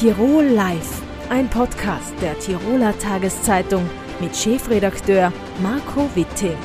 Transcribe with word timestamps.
Tirol 0.00 0.44
Live, 0.44 1.02
ein 1.28 1.50
Podcast 1.50 2.14
der 2.22 2.38
Tiroler 2.38 2.98
Tageszeitung 2.98 3.86
mit 4.18 4.34
Chefredakteur 4.34 5.30
Marco 5.62 6.08
Witte. 6.14 6.56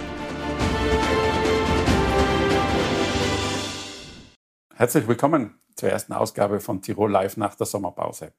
Herzlich 4.73 5.05
willkommen 5.09 5.59
zur 5.76 5.90
ersten 5.90 6.13
Ausgabe 6.13 6.62
von 6.62 6.82
Tirol 6.82 7.12
Live 7.12 7.36
nach 7.36 7.55
der 7.55 7.66
Sommerpause. 7.66 8.32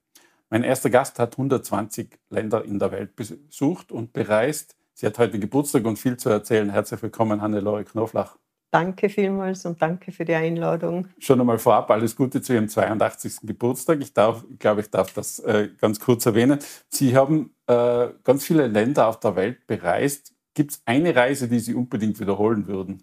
Mein 0.48 0.64
erster 0.64 0.88
Gast 0.88 1.18
hat 1.18 1.32
120 1.32 2.18
Länder 2.30 2.64
in 2.64 2.78
der 2.78 2.90
Welt 2.90 3.16
besucht 3.16 3.92
und 3.92 4.14
bereist. 4.14 4.76
Sie 4.94 5.04
hat 5.04 5.18
heute 5.18 5.38
Geburtstag 5.38 5.84
und 5.84 5.98
viel 5.98 6.16
zu 6.16 6.30
erzählen. 6.30 6.70
Herzlich 6.70 7.02
willkommen, 7.02 7.42
Hannelore 7.42 7.84
Knoflach. 7.84 8.38
Danke 8.70 9.08
vielmals 9.08 9.64
und 9.64 9.80
danke 9.80 10.12
für 10.12 10.24
die 10.24 10.34
Einladung. 10.34 11.08
Schon 11.18 11.40
einmal 11.40 11.58
vorab 11.58 11.90
alles 11.90 12.16
Gute 12.16 12.42
zu 12.42 12.52
Ihrem 12.52 12.68
82. 12.68 13.38
Geburtstag. 13.42 14.00
Ich 14.00 14.12
darf, 14.12 14.44
glaube, 14.58 14.80
ich 14.80 14.90
darf 14.90 15.12
das 15.12 15.38
äh, 15.38 15.70
ganz 15.80 16.00
kurz 16.00 16.26
erwähnen. 16.26 16.58
Sie 16.88 17.16
haben 17.16 17.54
äh, 17.66 18.08
ganz 18.24 18.44
viele 18.44 18.66
Länder 18.66 19.06
auf 19.06 19.20
der 19.20 19.36
Welt 19.36 19.66
bereist. 19.66 20.34
Gibt 20.54 20.72
es 20.72 20.82
eine 20.84 21.14
Reise, 21.14 21.48
die 21.48 21.60
Sie 21.60 21.74
unbedingt 21.74 22.18
wiederholen 22.18 22.66
würden? 22.66 23.02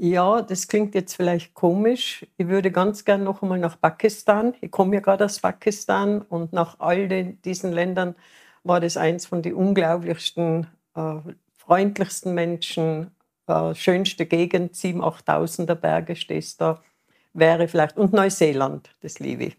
Ja, 0.00 0.42
das 0.42 0.68
klingt 0.68 0.94
jetzt 0.94 1.14
vielleicht 1.14 1.54
komisch. 1.54 2.24
Ich 2.36 2.46
würde 2.46 2.70
ganz 2.70 3.04
gern 3.04 3.24
noch 3.24 3.42
einmal 3.42 3.58
nach 3.58 3.80
Pakistan. 3.80 4.54
Ich 4.60 4.70
komme 4.70 4.94
ja 4.94 5.00
gerade 5.00 5.24
aus 5.24 5.40
Pakistan 5.40 6.22
und 6.22 6.52
nach 6.52 6.78
all 6.78 7.08
den, 7.08 7.42
diesen 7.42 7.72
Ländern 7.72 8.14
war 8.62 8.78
das 8.78 8.96
eins 8.96 9.26
von 9.26 9.42
den 9.42 9.54
unglaublichsten, 9.54 10.68
äh, 10.94 11.14
freundlichsten 11.56 12.32
Menschen, 12.32 13.10
äh, 13.48 13.74
schönste 13.74 14.26
Gegend, 14.26 14.74
7.000, 14.74 15.24
8.000er 15.26 15.74
Berge 15.74 16.16
stehst 16.16 16.60
da, 16.60 16.82
wäre 17.32 17.68
vielleicht, 17.68 17.96
und 17.96 18.12
Neuseeland, 18.12 18.90
das 19.00 19.18
liebe 19.18 19.44
ich. 19.44 19.56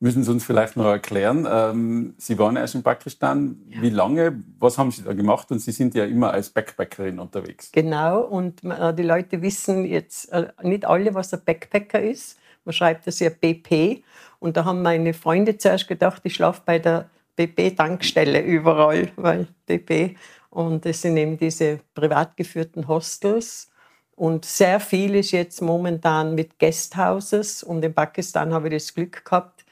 Müssen 0.00 0.24
Sie 0.24 0.30
uns 0.30 0.44
vielleicht 0.44 0.76
noch 0.76 0.86
erklären, 0.86 1.46
ähm, 1.50 2.14
Sie 2.18 2.38
waren 2.38 2.56
erst 2.56 2.74
in 2.74 2.82
Pakistan, 2.82 3.56
ja. 3.68 3.82
wie 3.82 3.90
lange, 3.90 4.42
was 4.58 4.78
haben 4.78 4.90
Sie 4.90 5.02
da 5.02 5.12
gemacht 5.12 5.50
und 5.50 5.60
Sie 5.60 5.72
sind 5.72 5.94
ja 5.94 6.04
immer 6.04 6.32
als 6.32 6.50
Backpackerin 6.50 7.18
unterwegs. 7.18 7.70
Genau, 7.72 8.22
und 8.22 8.64
äh, 8.64 8.92
die 8.94 9.02
Leute 9.02 9.40
wissen 9.42 9.84
jetzt 9.84 10.32
äh, 10.32 10.48
nicht 10.62 10.84
alle, 10.84 11.14
was 11.14 11.32
ein 11.32 11.40
Backpacker 11.44 12.00
ist. 12.00 12.38
Man 12.64 12.72
schreibt 12.72 13.06
das 13.06 13.20
ja 13.20 13.30
BP 13.30 14.02
und 14.40 14.56
da 14.56 14.64
haben 14.64 14.82
meine 14.82 15.14
Freunde 15.14 15.56
zuerst 15.58 15.88
gedacht, 15.88 16.22
ich 16.24 16.34
schlafe 16.34 16.62
bei 16.64 16.78
der 16.78 17.08
BP-Tankstelle 17.36 18.40
überall, 18.42 19.10
weil 19.16 19.46
BP 19.66 20.16
und 20.58 20.84
es 20.86 21.02
sind 21.02 21.16
eben 21.16 21.38
diese 21.38 21.78
privat 21.94 22.36
geführten 22.36 22.88
Hostels. 22.88 23.70
Und 24.16 24.44
sehr 24.44 24.80
viel 24.80 25.14
ist 25.14 25.30
jetzt 25.30 25.62
momentan 25.62 26.34
mit 26.34 26.58
Guesthouses. 26.58 27.62
Und 27.62 27.84
in 27.84 27.94
Pakistan 27.94 28.52
habe 28.52 28.66
ich 28.66 28.74
das 28.74 28.92
Glück 28.92 29.24
gehabt, 29.24 29.64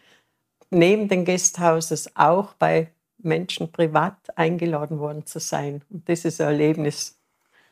neben 0.70 1.08
den 1.08 1.24
Guesthouses 1.24 2.08
auch 2.14 2.52
bei 2.52 2.92
Menschen 3.18 3.72
privat 3.72 4.16
eingeladen 4.36 5.00
worden 5.00 5.26
zu 5.26 5.40
sein. 5.40 5.82
Und 5.90 6.08
das 6.08 6.24
ist 6.24 6.40
ein 6.40 6.50
Erlebnis, 6.52 7.18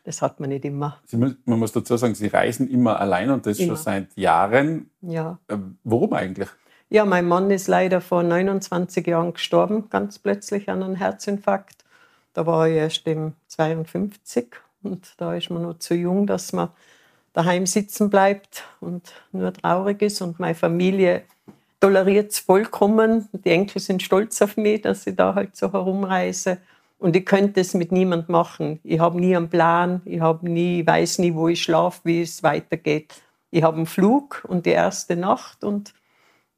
das 0.03 0.21
hat 0.21 0.41
man 0.41 0.49
nicht 0.49 0.65
immer. 0.65 1.01
Sie, 1.05 1.17
man 1.17 1.37
muss 1.45 1.71
dazu 1.71 1.97
sagen, 1.97 2.17
Sie 2.17 2.27
reisen 2.27 2.69
immer 2.69 2.99
allein 2.99 3.31
und 3.31 3.47
das 3.47 3.61
immer. 3.61 3.77
schon 3.77 3.85
seit 3.85 4.17
Jahren. 4.17 4.91
Ja. 5.03 5.39
Ähm, 5.49 5.79
warum 5.85 6.15
eigentlich? 6.15 6.49
Ja, 6.89 7.05
mein 7.05 7.29
Mann 7.29 7.53
ist 7.53 7.69
leider 7.69 8.01
vor 8.01 8.25
29 8.25 9.07
Jahren 9.07 9.35
gestorben, 9.35 9.89
ganz 9.89 10.19
plötzlich 10.19 10.69
an 10.69 10.83
einem 10.83 10.97
Herzinfarkt. 10.97 11.84
Da 12.35 12.45
war 12.47 12.69
ich 12.69 12.75
erst 12.75 13.07
im 13.07 13.35
52 13.47 14.49
und 14.83 15.15
da 15.19 15.35
ist 15.35 15.51
man 15.51 15.63
noch 15.63 15.79
zu 15.79 15.95
jung, 15.95 16.27
dass 16.27 16.53
man 16.53 16.69
daheim 17.33 17.65
sitzen 17.65 18.11
bleibt 18.11 18.65
und 18.81 19.13
nur 19.31 19.53
traurig 19.53 20.03
ist. 20.03 20.21
Und 20.21 20.41
meine 20.41 20.57
Familie 20.57 21.23
toleriert 21.81 22.33
es 22.33 22.41
vollkommen. 22.41 23.29
Die 23.33 23.51
Enkel 23.51 23.81
sind 23.81 24.03
stolz 24.03 24.43
auf 24.43 24.57
mich, 24.57 24.83
dass 24.83 25.07
ich 25.07 25.15
da 25.15 25.37
halt 25.37 25.55
so 25.55 25.73
herumreise. 25.73 26.59
Und 26.99 27.15
ich 27.15 27.25
könnte 27.25 27.61
es 27.61 27.73
mit 27.73 27.93
niemand 27.93 28.29
machen. 28.29 28.81
Ich 28.83 28.99
habe 28.99 29.21
nie 29.21 29.37
einen 29.37 29.49
Plan, 29.49 30.03
ich 30.05 30.21
habe 30.21 30.49
nie, 30.49 30.85
weiß 30.85 31.19
nie, 31.19 31.35
wo 31.35 31.49
ich 31.49 31.63
schlafe, 31.63 32.01
wie 32.05 32.23
es 32.23 32.43
weitergeht. 32.43 33.15
Ich 33.53 33.63
habe 33.63 33.77
einen 33.77 33.87
Flug 33.87 34.45
und 34.49 34.67
die 34.67 34.71
erste 34.71 35.15
Nacht 35.15 35.63
und 35.63 35.95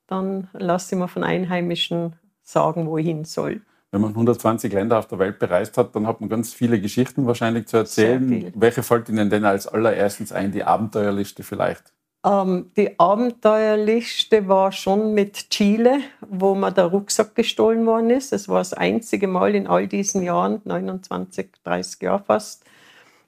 dann 0.07 0.49
lasse 0.53 0.95
ich 0.95 1.01
mir 1.01 1.09
von 1.09 1.25
Einheimischen 1.25 2.15
sagen, 2.43 2.87
wo 2.87 2.97
ich 2.97 3.07
hin 3.07 3.25
soll 3.25 3.61
wenn 3.97 4.03
man 4.03 4.11
120 4.11 4.73
Länder 4.75 4.99
auf 4.99 5.07
der 5.07 5.19
Welt 5.19 5.39
bereist 5.39 5.79
hat, 5.79 5.97
dann 5.97 6.07
hat 6.07 6.21
man 6.21 6.29
ganz 6.29 6.53
viele 6.53 6.79
Geschichten 6.79 7.27
wahrscheinlich 7.27 7.67
zu 7.67 7.79
erzählen. 7.79 8.53
Welche 8.55 8.83
fällt 8.83 9.09
Ihnen 9.09 9.31
denn 9.31 9.47
als 9.47 9.67
allererstens 9.67 10.33
ein, 10.33 10.53
die 10.53 10.65
Abenteuerliste 10.65 11.43
vielleicht? 11.43 11.83
Ähm, 12.27 12.73
die 12.77 13.01
Abenteuerliste 13.01 14.49
war 14.49 14.71
schon 14.73 15.15
mit 15.15 15.49
Chile, 15.49 16.01
wo 16.21 16.55
mir 16.55 16.73
der 16.73 16.87
Rucksack 16.87 17.35
gestohlen 17.35 17.87
worden 17.87 18.11
ist. 18.11 18.33
Das 18.33 18.51
war 18.51 18.59
das 18.59 18.75
einzige 18.75 19.29
Mal 19.29 19.55
in 19.55 19.67
all 19.67 19.87
diesen 19.87 20.23
Jahren, 20.23 20.61
29, 20.65 21.49
30 21.65 22.03
Jahre 22.03 22.23
fast. 22.27 22.65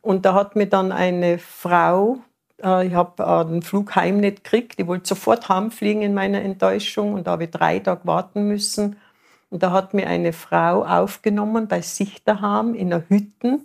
Und 0.02 0.26
da 0.26 0.34
hat 0.34 0.54
mir 0.54 0.66
dann 0.66 0.92
eine 0.92 1.38
Frau, 1.38 2.18
äh, 2.62 2.88
ich 2.88 2.92
habe 2.92 3.22
äh, 3.22 3.50
den 3.50 3.62
Flug 3.62 3.96
heim 3.96 4.18
nicht 4.20 4.44
gekriegt, 4.44 4.74
ich 4.78 4.86
wollte 4.86 5.08
sofort 5.08 5.48
heimfliegen 5.48 6.02
in 6.02 6.12
meiner 6.12 6.42
Enttäuschung 6.42 7.14
und 7.14 7.26
da 7.26 7.30
habe 7.32 7.44
ich 7.44 7.50
drei 7.52 7.78
Tage 7.78 8.02
warten 8.04 8.48
müssen 8.48 8.96
und 9.50 9.62
da 9.62 9.72
hat 9.72 9.94
mir 9.94 10.06
eine 10.06 10.32
Frau 10.32 10.84
aufgenommen 10.84 11.68
bei 11.68 11.80
sich 11.80 12.22
daheim 12.24 12.74
in 12.74 12.92
einer 12.92 13.08
Hütte. 13.08 13.60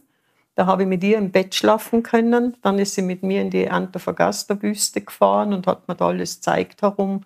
Da 0.56 0.66
habe 0.66 0.84
ich 0.84 0.88
mit 0.88 1.04
ihr 1.04 1.18
im 1.18 1.32
Bett 1.32 1.56
schlafen 1.56 2.04
können. 2.04 2.56
Dann 2.62 2.80
ist 2.80 2.96
sie 2.96 3.02
mit 3.02 3.24
mir 3.24 3.42
in 3.42 3.50
die 3.50 3.70
Antofagasta-Wüste 3.70 5.02
gefahren 5.02 5.54
und 5.54 5.68
hat 5.68 5.88
mir 5.88 5.96
da 5.96 6.08
alles 6.08 6.36
gezeigt 6.36 6.82
herum. 6.84 7.26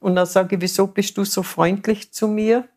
Und 0.00 0.16
dann 0.16 0.26
sage 0.26 0.56
ich, 0.56 0.62
wieso 0.62 0.86
bist 0.86 1.16
du 1.16 1.24
so 1.24 1.42
freundlich 1.42 2.12
zu 2.12 2.26
mir? 2.26 2.68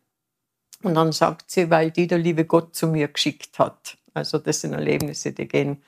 Und 0.82 0.94
dann 0.94 1.10
sagt 1.12 1.50
sie, 1.50 1.70
weil 1.70 1.90
die 1.90 2.06
der 2.06 2.18
liebe 2.18 2.44
Gott 2.44 2.76
zu 2.76 2.86
mir 2.86 3.08
geschickt 3.08 3.58
hat. 3.58 3.98
Also 4.14 4.38
das 4.38 4.60
sind 4.60 4.74
Erlebnisse, 4.74 5.32
die 5.32 5.48
gehen 5.48 5.82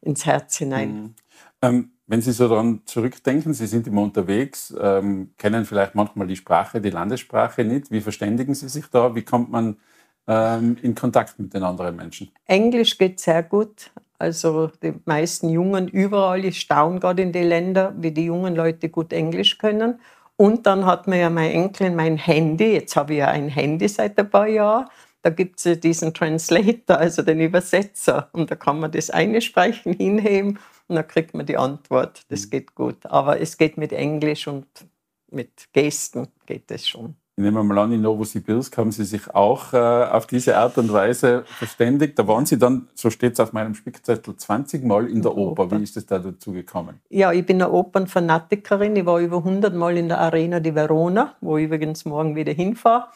ins 0.00 0.24
Herz 0.24 0.56
hinein. 0.56 1.02
Mhm. 1.02 1.14
Ähm, 1.60 1.92
wenn 2.12 2.20
Sie 2.20 2.32
so 2.32 2.46
daran 2.46 2.82
zurückdenken, 2.84 3.54
Sie 3.54 3.66
sind 3.66 3.86
immer 3.86 4.02
unterwegs, 4.02 4.74
ähm, 4.78 5.30
kennen 5.38 5.64
vielleicht 5.64 5.94
manchmal 5.94 6.26
die 6.26 6.36
Sprache, 6.36 6.78
die 6.78 6.90
Landessprache 6.90 7.64
nicht. 7.64 7.90
Wie 7.90 8.02
verständigen 8.02 8.54
Sie 8.54 8.68
sich 8.68 8.84
da? 8.88 9.14
Wie 9.14 9.22
kommt 9.22 9.50
man 9.50 9.78
ähm, 10.28 10.76
in 10.82 10.94
Kontakt 10.94 11.38
mit 11.38 11.54
den 11.54 11.62
anderen 11.62 11.96
Menschen? 11.96 12.30
Englisch 12.44 12.98
geht 12.98 13.18
sehr 13.18 13.42
gut. 13.42 13.90
Also 14.18 14.70
die 14.82 14.92
meisten 15.06 15.48
Jungen 15.48 15.88
überall, 15.88 16.44
ich 16.44 16.60
staune 16.60 17.00
gerade 17.00 17.22
in 17.22 17.32
die 17.32 17.44
Länder, 17.44 17.94
wie 17.96 18.10
die 18.10 18.26
jungen 18.26 18.54
Leute 18.54 18.90
gut 18.90 19.14
Englisch 19.14 19.56
können. 19.56 19.98
Und 20.36 20.66
dann 20.66 20.84
hat 20.84 21.08
mir 21.08 21.18
ja 21.18 21.30
mein 21.30 21.50
Enkel 21.50 21.92
mein 21.92 22.18
Handy, 22.18 22.74
jetzt 22.74 22.94
habe 22.94 23.14
ich 23.14 23.20
ja 23.20 23.28
ein 23.28 23.48
Handy 23.48 23.88
seit 23.88 24.18
ein 24.18 24.28
paar 24.28 24.48
Jahren, 24.48 24.86
da 25.22 25.30
gibt 25.30 25.60
es 25.60 25.64
ja 25.64 25.76
diesen 25.76 26.12
Translator, 26.12 26.98
also 26.98 27.22
den 27.22 27.40
Übersetzer. 27.40 28.28
Und 28.32 28.50
da 28.50 28.56
kann 28.56 28.80
man 28.80 28.90
das 28.90 29.08
eine 29.08 29.40
Sprechen 29.40 29.94
hinheben 29.94 30.58
und 30.92 30.96
dann 30.96 31.08
kriegt 31.08 31.32
man 31.32 31.46
die 31.46 31.56
Antwort. 31.56 32.22
Das 32.28 32.46
mhm. 32.46 32.50
geht 32.50 32.74
gut. 32.74 33.06
Aber 33.06 33.40
es 33.40 33.56
geht 33.56 33.78
mit 33.78 33.92
Englisch 33.92 34.46
und 34.46 34.66
mit 35.30 35.72
Gesten 35.72 36.28
geht 36.44 36.70
es 36.70 36.86
schon. 36.86 37.16
Ich 37.34 37.42
nehme 37.42 37.64
mal 37.64 37.78
an, 37.78 37.92
in 37.92 38.02
Novosibirsk 38.02 38.76
haben 38.76 38.92
Sie 38.92 39.06
sich 39.06 39.34
auch 39.34 39.72
äh, 39.72 39.78
auf 39.78 40.26
diese 40.26 40.58
Art 40.58 40.76
und 40.76 40.92
Weise 40.92 41.44
verständigt. 41.46 42.18
Da 42.18 42.28
waren 42.28 42.44
Sie 42.44 42.58
dann, 42.58 42.88
so 42.94 43.08
steht 43.08 43.32
es 43.32 43.40
auf 43.40 43.54
meinem 43.54 43.74
Spickzettel, 43.74 44.36
20 44.36 44.84
Mal 44.84 45.08
in 45.08 45.22
der 45.22 45.34
Oper. 45.34 45.62
Oper. 45.62 45.78
Wie 45.78 45.82
ist 45.82 45.96
es 45.96 46.04
da 46.04 46.18
dazu 46.18 46.52
gekommen? 46.52 47.00
Ja, 47.08 47.32
ich 47.32 47.46
bin 47.46 47.62
eine 47.62 47.72
Opernfanatikerin. 47.72 48.94
Ich 48.96 49.06
war 49.06 49.18
über 49.18 49.38
100 49.38 49.74
Mal 49.74 49.96
in 49.96 50.08
der 50.08 50.18
Arena 50.18 50.60
di 50.60 50.74
Verona, 50.74 51.34
wo 51.40 51.56
ich 51.56 51.64
übrigens 51.64 52.04
morgen 52.04 52.36
wieder 52.36 52.52
hinfahre. 52.52 53.06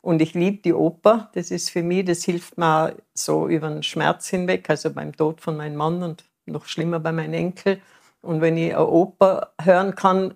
Und 0.00 0.22
ich 0.22 0.32
liebe 0.32 0.62
die 0.62 0.72
Oper. 0.72 1.28
Das 1.34 1.50
ist 1.50 1.68
für 1.68 1.82
mich, 1.82 2.06
das 2.06 2.24
hilft 2.24 2.56
mir 2.56 2.96
so 3.12 3.46
über 3.46 3.68
den 3.68 3.82
Schmerz 3.82 4.26
hinweg, 4.28 4.70
also 4.70 4.90
beim 4.90 5.14
Tod 5.14 5.42
von 5.42 5.58
meinem 5.58 5.76
Mann 5.76 6.02
und 6.02 6.24
noch 6.46 6.66
schlimmer 6.66 7.00
bei 7.00 7.12
meinen 7.12 7.34
Enkel. 7.34 7.80
Und 8.22 8.40
wenn 8.40 8.56
ich 8.56 8.74
eine 8.74 8.86
Oper 8.86 9.52
hören 9.60 9.94
kann, 9.94 10.34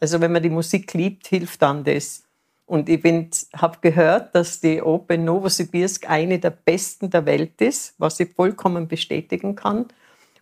also 0.00 0.20
wenn 0.20 0.32
man 0.32 0.42
die 0.42 0.50
Musik 0.50 0.92
liebt, 0.94 1.26
hilft 1.28 1.62
dann 1.62 1.84
das. 1.84 2.24
Und 2.66 2.88
ich 2.88 3.02
habe 3.56 3.78
gehört, 3.80 4.34
dass 4.34 4.60
die 4.60 4.80
Oper 4.80 5.14
in 5.14 5.24
Novosibirsk 5.24 6.08
eine 6.08 6.38
der 6.38 6.50
besten 6.50 7.10
der 7.10 7.26
Welt 7.26 7.60
ist, 7.60 7.94
was 7.98 8.20
ich 8.20 8.32
vollkommen 8.32 8.86
bestätigen 8.86 9.56
kann. 9.56 9.86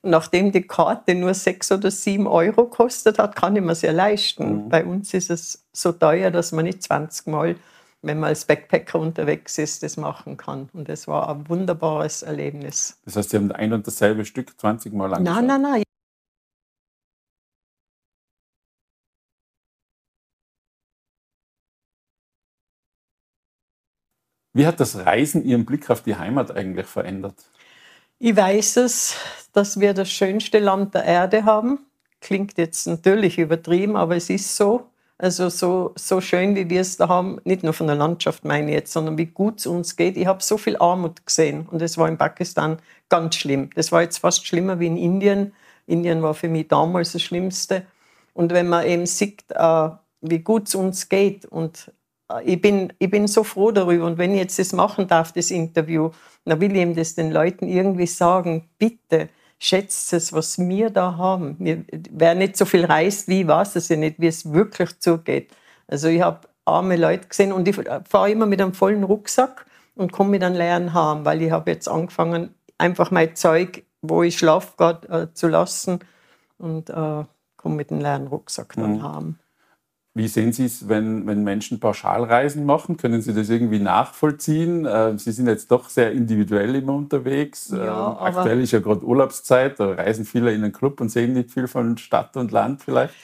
Und 0.02 0.10
nachdem 0.10 0.52
die 0.52 0.66
Karte 0.66 1.14
nur 1.14 1.32
sechs 1.34 1.72
oder 1.72 1.90
sieben 1.90 2.26
Euro 2.26 2.66
kostet 2.66 3.18
hat, 3.18 3.34
kann 3.34 3.56
ich 3.56 3.62
mir 3.62 3.74
sie 3.74 3.88
leisten. 3.88 4.64
Mhm. 4.64 4.68
Bei 4.68 4.84
uns 4.84 5.14
ist 5.14 5.30
es 5.30 5.64
so 5.72 5.92
teuer, 5.92 6.30
dass 6.30 6.52
man 6.52 6.66
nicht 6.66 6.82
20 6.82 7.26
Mal, 7.28 7.56
wenn 8.02 8.20
man 8.20 8.28
als 8.28 8.44
Backpacker 8.44 8.98
unterwegs 8.98 9.58
ist, 9.58 9.82
das 9.82 9.96
machen 9.96 10.36
kann. 10.36 10.68
Und 10.72 10.88
es 10.88 11.08
war 11.08 11.28
ein 11.28 11.48
wunderbares 11.48 12.22
Erlebnis. 12.22 13.00
Das 13.04 13.16
heißt, 13.16 13.30
Sie 13.30 13.36
haben 13.36 13.50
ein 13.52 13.72
und 13.72 13.86
dasselbe 13.86 14.24
Stück 14.24 14.58
20 14.58 14.92
Mal 14.92 15.14
angeschaut? 15.14 15.36
Nein, 15.36 15.46
nein, 15.46 15.62
nein. 15.62 15.82
Wie 24.54 24.66
hat 24.66 24.80
das 24.80 24.96
Reisen 24.96 25.44
Ihren 25.44 25.64
Blick 25.64 25.88
auf 25.88 26.02
die 26.02 26.16
Heimat 26.16 26.50
eigentlich 26.50 26.86
verändert? 26.86 27.36
Ich 28.18 28.34
weiß 28.34 28.78
es, 28.78 29.14
dass 29.52 29.78
wir 29.78 29.94
das 29.94 30.10
schönste 30.10 30.58
Land 30.58 30.94
der 30.94 31.04
Erde 31.04 31.44
haben. 31.44 31.86
Klingt 32.20 32.58
jetzt 32.58 32.86
natürlich 32.86 33.38
übertrieben, 33.38 33.96
aber 33.96 34.16
es 34.16 34.28
ist 34.30 34.56
so. 34.56 34.90
Also 35.20 35.48
so, 35.48 35.92
so 35.96 36.20
schön, 36.20 36.54
wie 36.54 36.70
wir 36.70 36.80
es 36.80 36.96
da 36.96 37.08
haben, 37.08 37.40
nicht 37.42 37.64
nur 37.64 37.72
von 37.72 37.88
der 37.88 37.96
Landschaft 37.96 38.44
meine 38.44 38.68
ich 38.68 38.74
jetzt, 38.74 38.92
sondern 38.92 39.18
wie 39.18 39.26
gut 39.26 39.58
es 39.58 39.66
uns 39.66 39.96
geht. 39.96 40.16
Ich 40.16 40.26
habe 40.26 40.40
so 40.42 40.56
viel 40.56 40.76
Armut 40.76 41.26
gesehen 41.26 41.66
und 41.68 41.82
es 41.82 41.98
war 41.98 42.06
in 42.08 42.16
Pakistan 42.16 42.78
ganz 43.08 43.34
schlimm. 43.34 43.70
Das 43.74 43.90
war 43.90 44.02
jetzt 44.02 44.18
fast 44.18 44.46
schlimmer 44.46 44.78
wie 44.78 44.86
in 44.86 44.96
Indien. 44.96 45.52
Indien 45.86 46.22
war 46.22 46.34
für 46.34 46.48
mich 46.48 46.68
damals 46.68 47.12
das 47.12 47.22
Schlimmste. 47.22 47.84
Und 48.32 48.52
wenn 48.52 48.68
man 48.68 48.86
eben 48.86 49.06
sieht, 49.06 49.44
äh, 49.50 49.88
wie 50.20 50.38
gut 50.38 50.68
es 50.68 50.76
uns 50.76 51.08
geht 51.08 51.44
und 51.46 51.92
äh, 52.30 52.44
ich 52.44 52.60
bin, 52.60 52.92
ich 53.00 53.10
bin 53.10 53.26
so 53.26 53.42
froh 53.42 53.72
darüber. 53.72 54.06
Und 54.06 54.18
wenn 54.18 54.32
ich 54.34 54.38
jetzt 54.38 54.60
das 54.60 54.72
machen 54.72 55.08
darf, 55.08 55.32
das 55.32 55.50
Interview, 55.50 56.10
dann 56.44 56.60
will 56.60 56.70
ich 56.70 56.78
eben 56.78 56.94
das 56.94 57.16
den 57.16 57.32
Leuten 57.32 57.66
irgendwie 57.66 58.06
sagen, 58.06 58.68
bitte, 58.78 59.28
schätzt 59.58 60.12
es, 60.12 60.32
was 60.32 60.58
wir 60.58 60.90
da 60.90 61.16
haben. 61.16 61.56
Wir, 61.58 61.84
wer 62.10 62.34
nicht 62.34 62.56
so 62.56 62.64
viel 62.64 62.84
reist 62.84 63.28
wie, 63.28 63.46
weiß 63.46 63.76
es 63.76 63.88
ja 63.88 63.96
nicht, 63.96 64.20
wie 64.20 64.28
es 64.28 64.52
wirklich 64.52 64.98
zugeht. 65.00 65.50
Also 65.86 66.08
ich 66.08 66.22
habe 66.22 66.48
arme 66.64 66.96
Leute 66.96 67.28
gesehen 67.28 67.52
und 67.52 67.66
ich 67.66 67.76
fahre 68.08 68.30
immer 68.30 68.46
mit 68.46 68.60
einem 68.60 68.74
vollen 68.74 69.04
Rucksack 69.04 69.66
und 69.94 70.12
komme 70.12 70.30
mit 70.30 70.44
einem 70.44 70.56
leeren 70.56 70.94
Heim, 70.94 71.24
weil 71.24 71.42
ich 71.42 71.50
habe 71.50 71.70
jetzt 71.70 71.88
angefangen, 71.88 72.54
einfach 72.76 73.10
mein 73.10 73.34
Zeug, 73.34 73.84
wo 74.00 74.22
ich 74.22 74.38
schlafe, 74.38 74.74
gerade 74.76 75.08
äh, 75.08 75.34
zu 75.34 75.48
lassen 75.48 76.00
und 76.58 76.90
äh, 76.90 77.24
komme 77.56 77.74
mit 77.74 77.90
einem 77.90 78.00
leeren 78.00 78.26
Rucksack 78.28 78.74
dann 78.76 78.98
mhm. 78.98 79.02
heim. 79.02 79.38
Wie 80.18 80.26
sehen 80.26 80.52
Sie 80.52 80.64
es, 80.64 80.88
wenn, 80.88 81.28
wenn 81.28 81.44
Menschen 81.44 81.78
Pauschalreisen 81.78 82.66
machen? 82.66 82.96
Können 82.96 83.22
Sie 83.22 83.32
das 83.32 83.50
irgendwie 83.50 83.78
nachvollziehen? 83.78 84.84
Ähm, 84.90 85.16
Sie 85.16 85.30
sind 85.30 85.46
jetzt 85.46 85.70
doch 85.70 85.88
sehr 85.88 86.10
individuell 86.10 86.74
immer 86.74 86.94
unterwegs. 86.94 87.70
Ja, 87.72 88.10
ähm, 88.10 88.16
Aktuell 88.18 88.60
ist 88.60 88.72
ja 88.72 88.80
gerade 88.80 89.04
Urlaubszeit, 89.04 89.78
da 89.78 89.92
reisen 89.92 90.24
viele 90.24 90.52
in 90.52 90.62
den 90.62 90.72
Club 90.72 91.00
und 91.00 91.08
sehen 91.08 91.34
nicht 91.34 91.52
viel 91.52 91.68
von 91.68 91.96
Stadt 91.98 92.36
und 92.36 92.50
Land 92.50 92.82
vielleicht. 92.82 93.14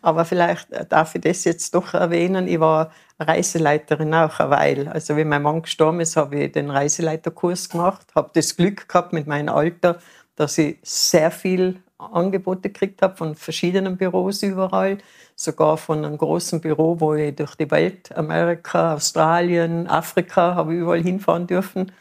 Aber 0.00 0.24
vielleicht 0.24 0.70
äh, 0.70 0.86
darf 0.86 1.16
ich 1.16 1.22
das 1.22 1.42
jetzt 1.42 1.74
doch 1.74 1.92
erwähnen. 1.92 2.46
Ich 2.46 2.60
war 2.60 2.92
Reiseleiterin 3.18 4.14
auch 4.14 4.38
eine 4.38 4.50
Weile. 4.50 4.92
Also 4.92 5.16
wie 5.16 5.24
mein 5.24 5.42
Mann 5.42 5.62
gestorben 5.62 5.98
ist, 5.98 6.16
habe 6.16 6.36
ich 6.36 6.52
den 6.52 6.70
Reiseleiterkurs 6.70 7.68
gemacht, 7.68 8.06
habe 8.14 8.30
das 8.32 8.56
Glück 8.56 8.88
gehabt 8.88 9.12
mit 9.12 9.26
meinem 9.26 9.48
Alter, 9.48 9.98
dass 10.36 10.56
ich 10.58 10.78
sehr 10.84 11.32
viel 11.32 11.80
Angebote 11.98 12.70
gekriegt 12.70 13.02
habe 13.02 13.16
von 13.16 13.34
verschiedenen 13.34 13.96
Büros 13.96 14.42
überall, 14.42 14.98
sogar 15.36 15.76
von 15.76 16.04
einem 16.04 16.18
großen 16.18 16.60
Büro, 16.60 17.00
wo 17.00 17.14
ich 17.14 17.36
durch 17.36 17.54
die 17.54 17.70
Welt, 17.70 18.14
Amerika, 18.16 18.94
Australien, 18.94 19.86
Afrika, 19.86 20.54
habe 20.54 20.74
überall 20.74 21.02
hinfahren 21.02 21.46
dürfen. 21.46 21.92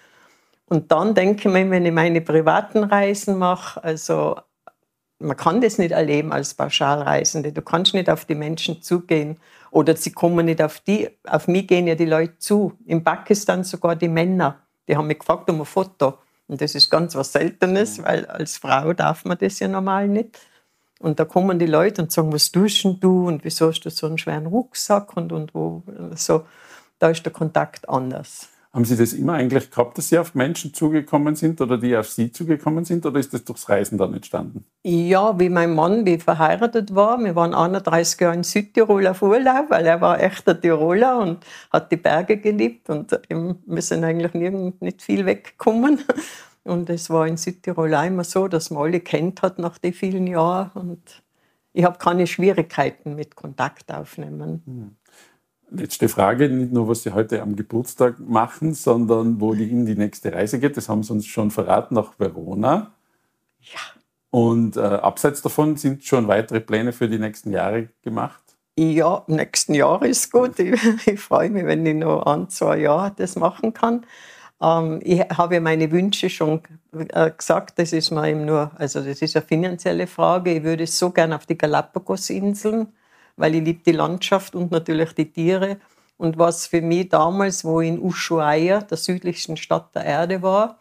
Und 0.67 0.91
dann 0.91 1.13
denke 1.13 1.47
ich 1.47 1.53
mir, 1.53 1.69
wenn 1.69 1.85
ich 1.85 1.91
meine 1.91 2.21
privaten 2.21 2.83
Reisen 2.83 3.37
mache, 3.37 3.83
also 3.83 4.37
man 5.19 5.37
kann 5.37 5.61
das 5.61 5.77
nicht 5.77 5.91
erleben 5.91 6.33
als 6.33 6.53
Pauschalreisende. 6.53 7.53
Du 7.53 7.61
kannst 7.61 7.93
nicht 7.93 8.09
auf 8.09 8.25
die 8.25 8.35
Menschen 8.35 8.81
zugehen 8.81 9.39
oder 9.71 9.95
sie 9.95 10.11
kommen 10.11 10.45
nicht 10.45 10.61
auf 10.61 10.79
die. 10.81 11.09
Auf 11.25 11.47
mich 11.47 11.67
gehen 11.67 11.87
ja 11.87 11.95
die 11.95 12.05
Leute 12.05 12.37
zu. 12.39 12.73
In 12.85 13.03
Pakistan 13.03 13.63
sogar 13.63 13.95
die 13.95 14.09
Männer. 14.09 14.59
Die 14.87 14.97
haben 14.97 15.07
mich 15.07 15.19
gefragt 15.19 15.49
um 15.49 15.61
ein 15.61 15.65
Foto. 15.65 16.17
Und 16.47 16.61
das 16.61 16.75
ist 16.75 16.89
ganz 16.89 17.15
was 17.15 17.31
Seltenes, 17.31 17.97
mhm. 17.97 18.03
weil 18.03 18.25
als 18.25 18.57
Frau 18.57 18.93
darf 18.93 19.25
man 19.25 19.37
das 19.37 19.59
ja 19.59 19.67
normal 19.67 20.07
nicht. 20.07 20.39
Und 20.99 21.19
da 21.19 21.25
kommen 21.25 21.59
die 21.59 21.65
Leute 21.65 22.01
und 22.01 22.11
sagen, 22.11 22.31
was 22.31 22.51
tust 22.51 22.85
du 23.01 23.27
und 23.27 23.43
wieso 23.43 23.67
hast 23.67 23.81
du 23.81 23.89
so 23.89 24.07
einen 24.07 24.17
schweren 24.17 24.45
Rucksack 24.45 25.17
und, 25.17 25.33
und 25.33 25.53
wo. 25.53 25.83
So, 26.15 26.45
da 26.99 27.09
ist 27.09 27.25
der 27.25 27.33
Kontakt 27.33 27.89
anders. 27.89 28.47
Haben 28.73 28.85
Sie 28.85 28.97
das 28.97 29.13
immer 29.13 29.33
eigentlich 29.33 29.69
gehabt, 29.69 29.99
dass 29.99 30.09
Sie 30.09 30.17
auf 30.17 30.33
Menschen 30.33 30.73
zugekommen 30.73 31.35
sind 31.35 31.61
oder 31.61 31.77
die 31.77 31.95
auf 31.95 32.09
Sie 32.09 32.31
zugekommen 32.31 32.85
sind 32.85 33.05
oder 33.05 33.19
ist 33.19 33.31
das 33.31 33.43
durchs 33.43 33.69
Reisen 33.69 33.99
dann 33.99 34.15
entstanden? 34.15 34.65
Ja, 34.83 35.39
wie 35.39 35.49
mein 35.49 35.75
Mann, 35.75 36.07
wie 36.07 36.17
verheiratet 36.17 36.95
war. 36.95 37.23
Wir 37.23 37.35
waren 37.35 37.53
31 37.53 38.19
Jahre 38.19 38.35
in 38.35 38.43
Südtirol 38.43 39.05
auf 39.05 39.21
Urlaub, 39.21 39.69
weil 39.69 39.85
er 39.85 40.01
war 40.01 40.19
echter 40.19 40.59
Tiroler 40.59 41.19
und 41.19 41.45
hat 41.71 41.91
die 41.91 41.97
Berge 41.97 42.37
geliebt 42.37 42.89
und 42.89 43.11
wir 43.29 43.81
sind 43.83 44.03
eigentlich 44.03 44.33
nirgend 44.33 44.81
nicht 44.81 45.03
viel 45.03 45.25
weggekommen. 45.27 45.99
Und 46.65 46.89
es 46.89 47.09
war 47.09 47.27
in 47.27 47.35
Südtirol 47.35 47.93
auch 47.93 48.05
immer 48.05 48.23
so, 48.23 48.47
dass 48.47 48.69
man 48.69 48.83
alle 48.83 49.01
kennt 49.01 49.41
hat 49.41 49.59
nach 49.59 49.77
den 49.77 49.91
vielen 49.91 50.27
Jahren 50.27 50.71
und 50.73 51.21
ich 51.73 51.83
habe 51.83 51.97
keine 51.97 52.25
Schwierigkeiten 52.25 53.15
mit 53.15 53.35
Kontakt 53.35 53.91
aufnehmen. 53.91 54.63
Hm. 54.65 54.95
Letzte 55.75 56.07
Frage, 56.07 56.49
nicht 56.49 56.71
nur, 56.71 56.87
was 56.87 57.01
Sie 57.01 57.13
heute 57.13 57.41
am 57.41 57.55
Geburtstag 57.55 58.19
machen, 58.19 58.75
sondern 58.75 59.41
wo 59.41 59.55
die 59.55 59.69
in 59.71 59.87
die 59.87 59.95
nächste 59.95 60.31
Reise 60.31 60.59
geht. 60.59 60.77
Das 60.77 60.87
haben 60.87 61.01
Sie 61.01 61.11
uns 61.11 61.25
schon 61.25 61.49
verraten, 61.49 61.95
nach 61.95 62.19
Verona. 62.19 62.91
Ja. 63.59 63.79
Und 64.29 64.77
äh, 64.77 64.81
abseits 64.81 65.41
davon 65.41 65.75
sind 65.77 66.03
schon 66.03 66.27
weitere 66.27 66.59
Pläne 66.59 66.93
für 66.93 67.09
die 67.09 67.17
nächsten 67.17 67.51
Jahre 67.51 67.89
gemacht? 68.03 68.43
Ja, 68.77 69.23
im 69.27 69.35
nächsten 69.35 69.73
Jahr 69.73 70.03
ist 70.03 70.31
gut. 70.31 70.59
Ich, 70.59 70.79
ich 71.07 71.19
freue 71.19 71.49
mich, 71.49 71.65
wenn 71.65 71.85
ich 71.85 71.95
noch 71.95 72.23
ein, 72.25 72.49
zwei 72.49 72.77
Jahre 72.77 73.11
das 73.15 73.35
machen 73.35 73.73
kann. 73.73 74.05
Ähm, 74.61 74.99
ich 75.03 75.21
habe 75.21 75.59
meine 75.59 75.91
Wünsche 75.91 76.29
schon 76.29 76.61
äh, 76.91 77.31
gesagt, 77.31 77.79
das 77.79 77.93
ist 77.93 78.11
mir 78.11 78.29
eben 78.29 78.45
nur, 78.45 78.71
also 78.75 79.01
das 79.01 79.21
ist 79.21 79.35
eine 79.35 79.45
finanzielle 79.45 80.07
Frage. 80.07 80.53
Ich 80.53 80.63
würde 80.63 80.85
so 80.85 81.09
gerne 81.09 81.35
auf 81.35 81.45
die 81.45 81.57
Galapagos-Inseln 81.57 82.87
weil 83.35 83.55
ich 83.55 83.63
liebe 83.63 83.83
die 83.83 83.91
Landschaft 83.91 84.55
und 84.55 84.71
natürlich 84.71 85.13
die 85.13 85.31
Tiere. 85.31 85.77
Und 86.17 86.37
was 86.37 86.67
für 86.67 86.81
mich 86.81 87.09
damals, 87.09 87.65
wo 87.65 87.81
ich 87.81 87.89
in 87.89 88.01
Ushuaia, 88.01 88.81
der 88.81 88.97
südlichsten 88.97 89.57
Stadt 89.57 89.93
der 89.95 90.05
Erde 90.05 90.41
war, 90.41 90.79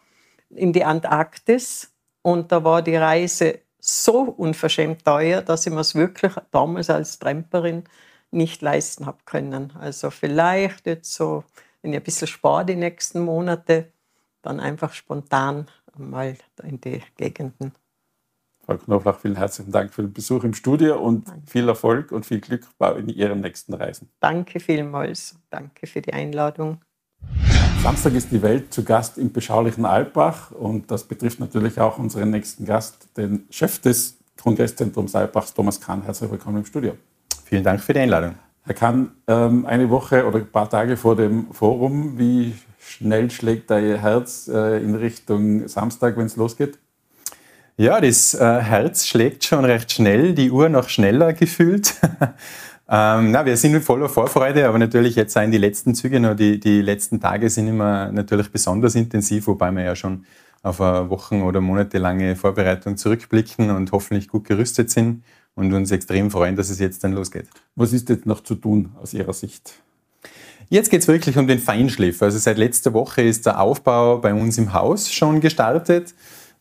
in 0.49 0.73
die 0.73 0.83
Antarktis, 0.83 1.91
und 2.21 2.51
da 2.51 2.63
war 2.63 2.81
die 2.81 2.95
Reise 2.95 3.59
so 3.79 4.21
unverschämt 4.21 5.03
teuer, 5.03 5.41
dass 5.41 5.67
ich 5.67 5.73
mir 5.73 5.81
es 5.81 5.93
wirklich 5.93 6.33
damals 6.51 6.89
als 6.89 7.19
Tramperin 7.19 7.83
nicht 8.31 8.61
leisten 8.61 9.05
habe 9.05 9.19
können. 9.25 9.73
Also 9.77 10.09
vielleicht 10.09 10.85
jetzt 10.87 11.13
so, 11.13 11.43
wenn 11.81 11.91
ich 11.91 11.99
ein 11.99 12.03
bisschen 12.03 12.27
spare 12.27 12.65
die 12.65 12.75
nächsten 12.75 13.21
Monate, 13.21 13.91
dann 14.41 14.59
einfach 14.59 14.93
spontan 14.93 15.67
mal 15.97 16.37
in 16.63 16.79
die 16.79 17.01
Gegenden. 17.17 17.73
Frau 18.65 18.77
Knoflach, 18.77 19.19
vielen 19.19 19.35
herzlichen 19.35 19.73
Dank 19.73 19.93
für 19.93 20.03
den 20.03 20.13
Besuch 20.13 20.45
im 20.45 20.53
Studio 20.53 20.97
und 20.97 21.27
Danke. 21.27 21.41
viel 21.47 21.67
Erfolg 21.67 22.13
und 22.13 22.25
viel 22.25 22.39
Glück 22.39 22.65
in 22.97 23.09
Ihren 23.09 23.41
nächsten 23.41 23.73
Reisen. 23.73 24.09
Danke 24.21 24.61
vielmals. 24.61 25.35
Danke 25.49 25.85
für 25.85 26.01
die 26.01 26.13
Einladung. 26.13 26.79
Samstag 27.83 28.13
ist 28.13 28.31
die 28.31 28.41
Welt 28.41 28.73
zu 28.73 28.85
Gast 28.85 29.17
im 29.17 29.33
beschaulichen 29.33 29.83
Alpbach 29.83 30.51
und 30.51 30.89
das 30.89 31.03
betrifft 31.03 31.41
natürlich 31.41 31.77
auch 31.81 31.97
unseren 31.97 32.29
nächsten 32.29 32.63
Gast, 32.63 33.09
den 33.17 33.45
Chef 33.49 33.79
des 33.79 34.17
Kongresszentrums 34.41 35.13
Alpbachs, 35.13 35.53
Thomas 35.53 35.81
Kahn. 35.81 36.01
Herzlich 36.03 36.31
willkommen 36.31 36.59
im 36.59 36.65
Studio. 36.65 36.93
Vielen 37.43 37.65
Dank 37.65 37.81
für 37.81 37.91
die 37.91 37.99
Einladung. 37.99 38.35
Herr 38.61 38.75
Kahn, 38.75 39.11
ähm, 39.27 39.65
eine 39.65 39.89
Woche 39.89 40.25
oder 40.25 40.37
ein 40.37 40.49
paar 40.49 40.69
Tage 40.69 40.95
vor 40.95 41.17
dem 41.17 41.51
Forum, 41.51 42.17
wie 42.17 42.55
schnell 42.79 43.29
schlägt 43.29 43.69
da 43.69 43.77
Ihr 43.77 44.01
Herz 44.01 44.47
äh, 44.47 44.81
in 44.81 44.95
Richtung 44.95 45.67
Samstag, 45.67 46.15
wenn 46.15 46.27
es 46.27 46.37
losgeht? 46.37 46.79
Ja, 47.75 47.99
das 47.99 48.35
äh, 48.35 48.59
Herz 48.59 49.07
schlägt 49.07 49.45
schon 49.45 49.65
recht 49.65 49.91
schnell, 49.91 50.33
die 50.33 50.51
Uhr 50.51 50.69
noch 50.69 50.89
schneller 50.89 51.33
gefühlt. 51.33 51.95
ähm, 52.87 53.31
na, 53.31 53.45
wir 53.45 53.57
sind 53.57 53.81
voller 53.81 54.09
Vorfreude, 54.09 54.67
aber 54.67 54.77
natürlich 54.77 55.15
jetzt 55.15 55.33
seien 55.33 55.51
die 55.51 55.57
letzten 55.57 55.95
Züge 55.95 56.19
noch, 56.19 56.35
die, 56.35 56.59
die 56.59 56.81
letzten 56.81 57.19
Tage 57.19 57.49
sind 57.49 57.67
immer 57.67 58.11
natürlich 58.11 58.51
besonders 58.51 58.93
intensiv, 58.93 59.47
wobei 59.47 59.71
wir 59.71 59.83
ja 59.83 59.95
schon 59.95 60.25
auf 60.61 60.79
eine 60.79 61.09
Wochen- 61.09 61.41
oder 61.41 61.61
monatelange 61.61 62.35
Vorbereitung 62.35 62.95
zurückblicken 62.95 63.71
und 63.71 63.91
hoffentlich 63.91 64.27
gut 64.27 64.45
gerüstet 64.45 64.91
sind 64.91 65.23
und 65.55 65.73
uns 65.73 65.89
extrem 65.89 66.29
freuen, 66.29 66.55
dass 66.55 66.69
es 66.69 66.77
jetzt 66.77 67.03
dann 67.03 67.13
losgeht. 67.13 67.47
Was 67.75 67.91
ist 67.91 68.07
jetzt 68.07 68.27
noch 68.27 68.43
zu 68.43 68.53
tun 68.53 68.91
aus 69.01 69.15
Ihrer 69.15 69.33
Sicht? 69.33 69.73
Jetzt 70.69 70.91
geht 70.91 71.01
es 71.01 71.07
wirklich 71.07 71.39
um 71.39 71.47
den 71.47 71.59
Feinschliff. 71.59 72.21
Also 72.21 72.37
seit 72.37 72.59
letzter 72.59 72.93
Woche 72.93 73.23
ist 73.23 73.47
der 73.47 73.59
Aufbau 73.59 74.19
bei 74.19 74.33
uns 74.33 74.59
im 74.59 74.73
Haus 74.73 75.11
schon 75.11 75.41
gestartet. 75.41 76.13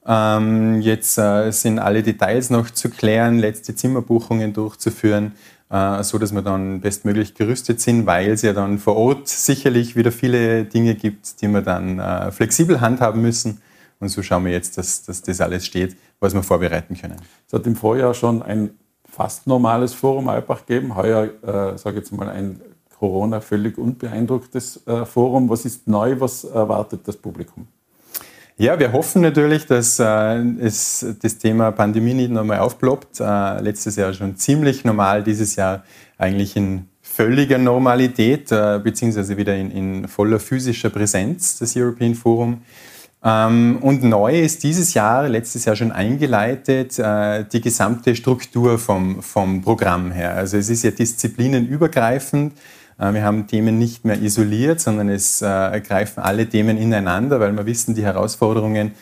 Ähm, 0.04 0.80
jetzt 0.80 1.16
äh, 1.18 1.50
sind 1.52 1.78
alle 1.78 2.02
Details 2.02 2.50
noch 2.50 2.70
zu 2.70 2.90
klären, 2.90 3.38
letzte 3.38 3.74
Zimmerbuchungen 3.74 4.52
durchzuführen, 4.52 5.32
äh, 5.70 6.02
so 6.02 6.18
dass 6.18 6.34
wir 6.34 6.42
dann 6.42 6.80
bestmöglich 6.80 7.34
gerüstet 7.34 7.80
sind, 7.80 8.04
weil 8.06 8.30
es 8.30 8.42
ja 8.42 8.52
dann 8.52 8.78
vor 8.78 8.96
Ort 8.96 9.28
sicherlich 9.28 9.94
wieder 9.94 10.10
viele 10.10 10.64
Dinge 10.64 10.96
gibt, 10.96 11.40
die 11.40 11.48
wir 11.48 11.62
dann 11.62 12.00
äh, 12.00 12.32
flexibel 12.32 12.80
handhaben 12.80 13.22
müssen. 13.22 13.62
Und 14.00 14.08
so 14.08 14.22
schauen 14.22 14.44
wir 14.44 14.52
jetzt, 14.52 14.76
dass, 14.76 15.04
dass 15.04 15.22
das 15.22 15.40
alles 15.40 15.64
steht, 15.64 15.96
was 16.18 16.34
wir 16.34 16.42
vorbereiten 16.42 16.96
können. 16.96 17.16
Es 17.46 17.52
hat 17.52 17.64
im 17.66 17.76
Vorjahr 17.76 18.14
schon 18.14 18.42
ein 18.42 18.70
fast 19.08 19.46
normales 19.46 19.94
Forum 19.94 20.28
Alpbach 20.28 20.66
gegeben. 20.66 20.96
Heuer, 20.96 21.28
äh, 21.42 21.78
sage 21.78 21.98
jetzt 21.98 22.10
mal, 22.10 22.28
ein 22.28 22.60
Corona 22.98 23.40
völlig 23.40 23.78
unbeeindrucktes 23.78 24.84
äh, 24.86 25.04
Forum. 25.04 25.48
Was 25.48 25.64
ist 25.64 25.86
neu? 25.86 26.18
Was 26.18 26.42
erwartet 26.42 27.06
das 27.06 27.16
Publikum? 27.16 27.68
Ja, 28.62 28.78
wir 28.78 28.92
hoffen 28.92 29.22
natürlich, 29.22 29.66
dass 29.66 29.98
äh, 29.98 30.04
es 30.60 31.04
das 31.20 31.36
Thema 31.38 31.72
Pandemie 31.72 32.14
nicht 32.14 32.30
nochmal 32.30 32.60
aufploppt. 32.60 33.18
Äh, 33.18 33.60
letztes 33.60 33.96
Jahr 33.96 34.12
schon 34.12 34.36
ziemlich 34.36 34.84
normal, 34.84 35.24
dieses 35.24 35.56
Jahr 35.56 35.82
eigentlich 36.16 36.54
in 36.54 36.86
völliger 37.00 37.58
Normalität, 37.58 38.52
äh, 38.52 38.78
beziehungsweise 38.78 39.36
wieder 39.36 39.56
in, 39.56 39.72
in, 39.72 40.06
voller 40.06 40.38
physischer 40.38 40.90
Präsenz, 40.90 41.58
das 41.58 41.74
European 41.76 42.14
Forum. 42.14 42.62
Ähm, 43.24 43.78
und 43.80 44.04
neu 44.04 44.40
ist 44.40 44.62
dieses 44.62 44.94
Jahr, 44.94 45.28
letztes 45.28 45.64
Jahr 45.64 45.74
schon 45.74 45.90
eingeleitet, 45.90 47.00
äh, 47.00 47.44
die 47.44 47.62
gesamte 47.62 48.14
Struktur 48.14 48.78
vom, 48.78 49.24
vom 49.24 49.60
Programm 49.62 50.12
her. 50.12 50.36
Also 50.36 50.56
es 50.56 50.70
ist 50.70 50.84
ja 50.84 50.92
disziplinenübergreifend. 50.92 52.52
Äh, 52.98 53.12
wir 53.12 53.24
haben 53.24 53.46
Themen 53.46 53.78
nicht 53.78 54.04
mehr 54.04 54.20
isoliert, 54.20 54.80
sondern 54.80 55.08
es 55.08 55.42
äh, 55.42 55.80
greifen 55.80 56.20
alle 56.20 56.48
Themen 56.48 56.76
ineinander, 56.76 57.40
weil 57.40 57.52
wir 57.52 57.66
wissen, 57.66 57.94
die 57.94 58.04
Herausforderungen 58.04 58.92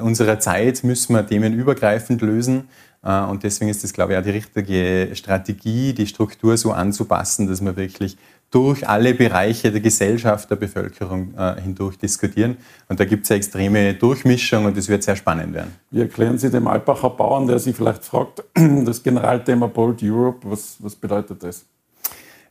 unserer 0.00 0.38
Zeit 0.40 0.84
müssen 0.84 1.14
wir 1.14 1.26
themenübergreifend 1.26 2.22
lösen. 2.22 2.66
Und 3.02 3.42
deswegen 3.42 3.70
ist 3.70 3.84
es, 3.84 3.92
glaube 3.92 4.14
ich, 4.14 4.18
auch 4.18 4.22
die 4.22 4.30
richtige 4.30 5.10
Strategie, 5.12 5.92
die 5.92 6.06
Struktur 6.06 6.56
so 6.56 6.72
anzupassen, 6.72 7.46
dass 7.46 7.62
wir 7.62 7.76
wirklich 7.76 8.16
durch 8.54 8.88
alle 8.88 9.14
Bereiche 9.14 9.72
der 9.72 9.80
Gesellschaft, 9.80 10.48
der 10.48 10.54
Bevölkerung 10.54 11.34
äh, 11.36 11.60
hindurch 11.60 11.98
diskutieren. 11.98 12.56
Und 12.88 13.00
da 13.00 13.04
gibt 13.04 13.24
es 13.24 13.30
eine 13.32 13.38
extreme 13.38 13.94
Durchmischung 13.94 14.64
und 14.66 14.76
es 14.78 14.88
wird 14.88 15.02
sehr 15.02 15.16
spannend 15.16 15.54
werden. 15.54 15.72
Wie 15.90 16.02
erklären 16.02 16.38
Sie 16.38 16.50
dem 16.50 16.68
Alpacher 16.68 17.10
Bauern, 17.10 17.48
der 17.48 17.58
sich 17.58 17.74
vielleicht 17.74 18.04
fragt, 18.04 18.44
das 18.54 19.02
Generalthema 19.02 19.66
Bold 19.66 20.00
Europe, 20.04 20.48
was, 20.48 20.76
was 20.78 20.94
bedeutet 20.94 21.42
das? 21.42 21.66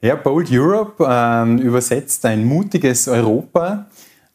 Ja, 0.04 0.16
Bold 0.16 0.50
Europe 0.52 1.08
ähm, 1.10 1.60
übersetzt 1.60 2.26
ein 2.26 2.44
mutiges 2.44 3.08
Europa. 3.08 3.86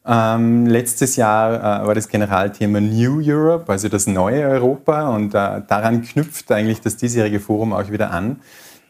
Ähm, 0.03 0.65
letztes 0.65 1.15
Jahr 1.15 1.83
äh, 1.83 1.85
war 1.85 1.93
das 1.93 2.07
Generalthema 2.07 2.81
New 2.81 3.21
Europe, 3.23 3.71
also 3.71 3.87
das 3.87 4.07
neue 4.07 4.47
Europa. 4.47 5.09
Und 5.09 5.35
äh, 5.35 5.61
daran 5.67 6.01
knüpft 6.01 6.51
eigentlich 6.51 6.81
das 6.81 6.97
diesjährige 6.97 7.39
Forum 7.39 7.73
auch 7.73 7.91
wieder 7.91 8.09
an. 8.09 8.37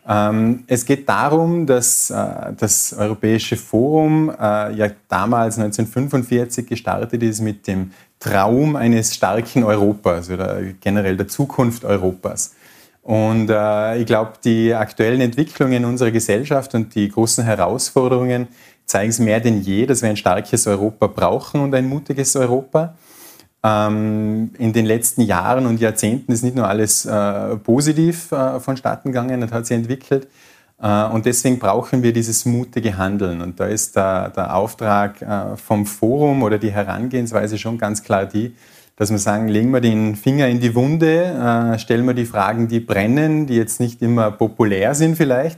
Ähm, 0.07 0.63
es 0.67 0.86
geht 0.86 1.09
darum, 1.09 1.65
dass 1.65 2.12
äh, 2.12 2.53
das 2.57 2.95
Europäische 2.98 3.57
Forum 3.57 4.29
äh, 4.29 4.74
ja 4.74 4.88
damals 5.09 5.59
1945 5.59 6.65
gestartet 6.65 7.21
ist 7.21 7.41
mit 7.41 7.67
dem 7.67 7.91
Traum 8.21 8.77
eines 8.77 9.13
starken 9.13 9.65
Europas 9.65 10.29
oder 10.29 10.62
generell 10.79 11.17
der 11.17 11.27
Zukunft 11.27 11.83
Europas. 11.83 12.55
Und 13.10 13.50
äh, 13.50 13.98
ich 13.98 14.06
glaube, 14.06 14.34
die 14.44 14.72
aktuellen 14.72 15.20
Entwicklungen 15.20 15.84
unserer 15.84 16.12
Gesellschaft 16.12 16.75
und 16.75 16.94
die 16.94 17.10
großen 17.10 17.44
Herausforderungen 17.44 18.50
zeigen 18.86 19.10
es 19.10 19.18
mehr 19.18 19.39
denn 19.39 19.62
je, 19.62 19.88
dass 19.88 20.04
wir 20.04 20.10
ein 20.10 20.16
starkes 20.16 20.68
Europa 20.68 21.08
brauchen 21.08 21.60
und 21.62 21.74
ein 21.74 21.89
mutiges 21.89 22.36
Europa. 22.36 22.94
Ähm, 23.63 24.51
in 24.60 24.74
den 24.74 24.86
letzten 24.86 25.22
Jahren 25.22 25.66
und 25.66 25.80
Jahrzehnten 25.80 26.32
ist 26.32 26.44
nicht 26.44 26.56
nur 26.56 26.68
alles 26.68 27.08
äh, 27.08 27.56
positiv 27.56 28.32
äh, 28.32 28.60
vonstatten 28.60 29.10
gegangen 29.12 29.42
und 29.42 29.51
hat 29.51 29.66
sich 29.66 29.75
entwickelt. 29.75 30.28
Äh, 30.80 31.06
und 31.06 31.25
deswegen 31.25 31.58
brauchen 31.58 32.04
wir 32.04 32.13
dieses 32.13 32.46
mutige 32.46 32.96
Handeln. 32.96 33.42
Und 33.42 33.60
da 33.60 33.66
ist 33.66 33.96
der, 33.96 34.30
der 34.30 34.56
Auftrag 34.56 35.20
äh, 35.24 35.58
vom 35.58 35.88
Forum 35.88 36.44
oder 36.44 36.60
die 36.60 36.72
Herangehensweise 36.72 37.58
schon 37.58 37.80
ganz 37.80 38.04
klar 38.04 38.28
die, 38.28 38.54
dass 39.00 39.12
wir 39.12 39.18
sagen, 39.18 39.48
legen 39.48 39.72
wir 39.72 39.79
den 39.79 40.18
Finger 40.18 40.50
in 40.50 40.60
die 40.60 40.75
Wunde, 40.75 41.24
äh, 41.24 41.79
stellen 41.79 42.06
wir 42.06 42.13
die 42.13 42.25
Fragen, 42.25 42.68
die 42.68 42.82
brennen, 42.82 43.48
die 43.48 43.56
jetzt 43.56 43.79
nicht 43.79 44.01
immer 44.01 44.29
populär 44.29 44.94
sind 44.94 45.15
vielleicht, 45.15 45.58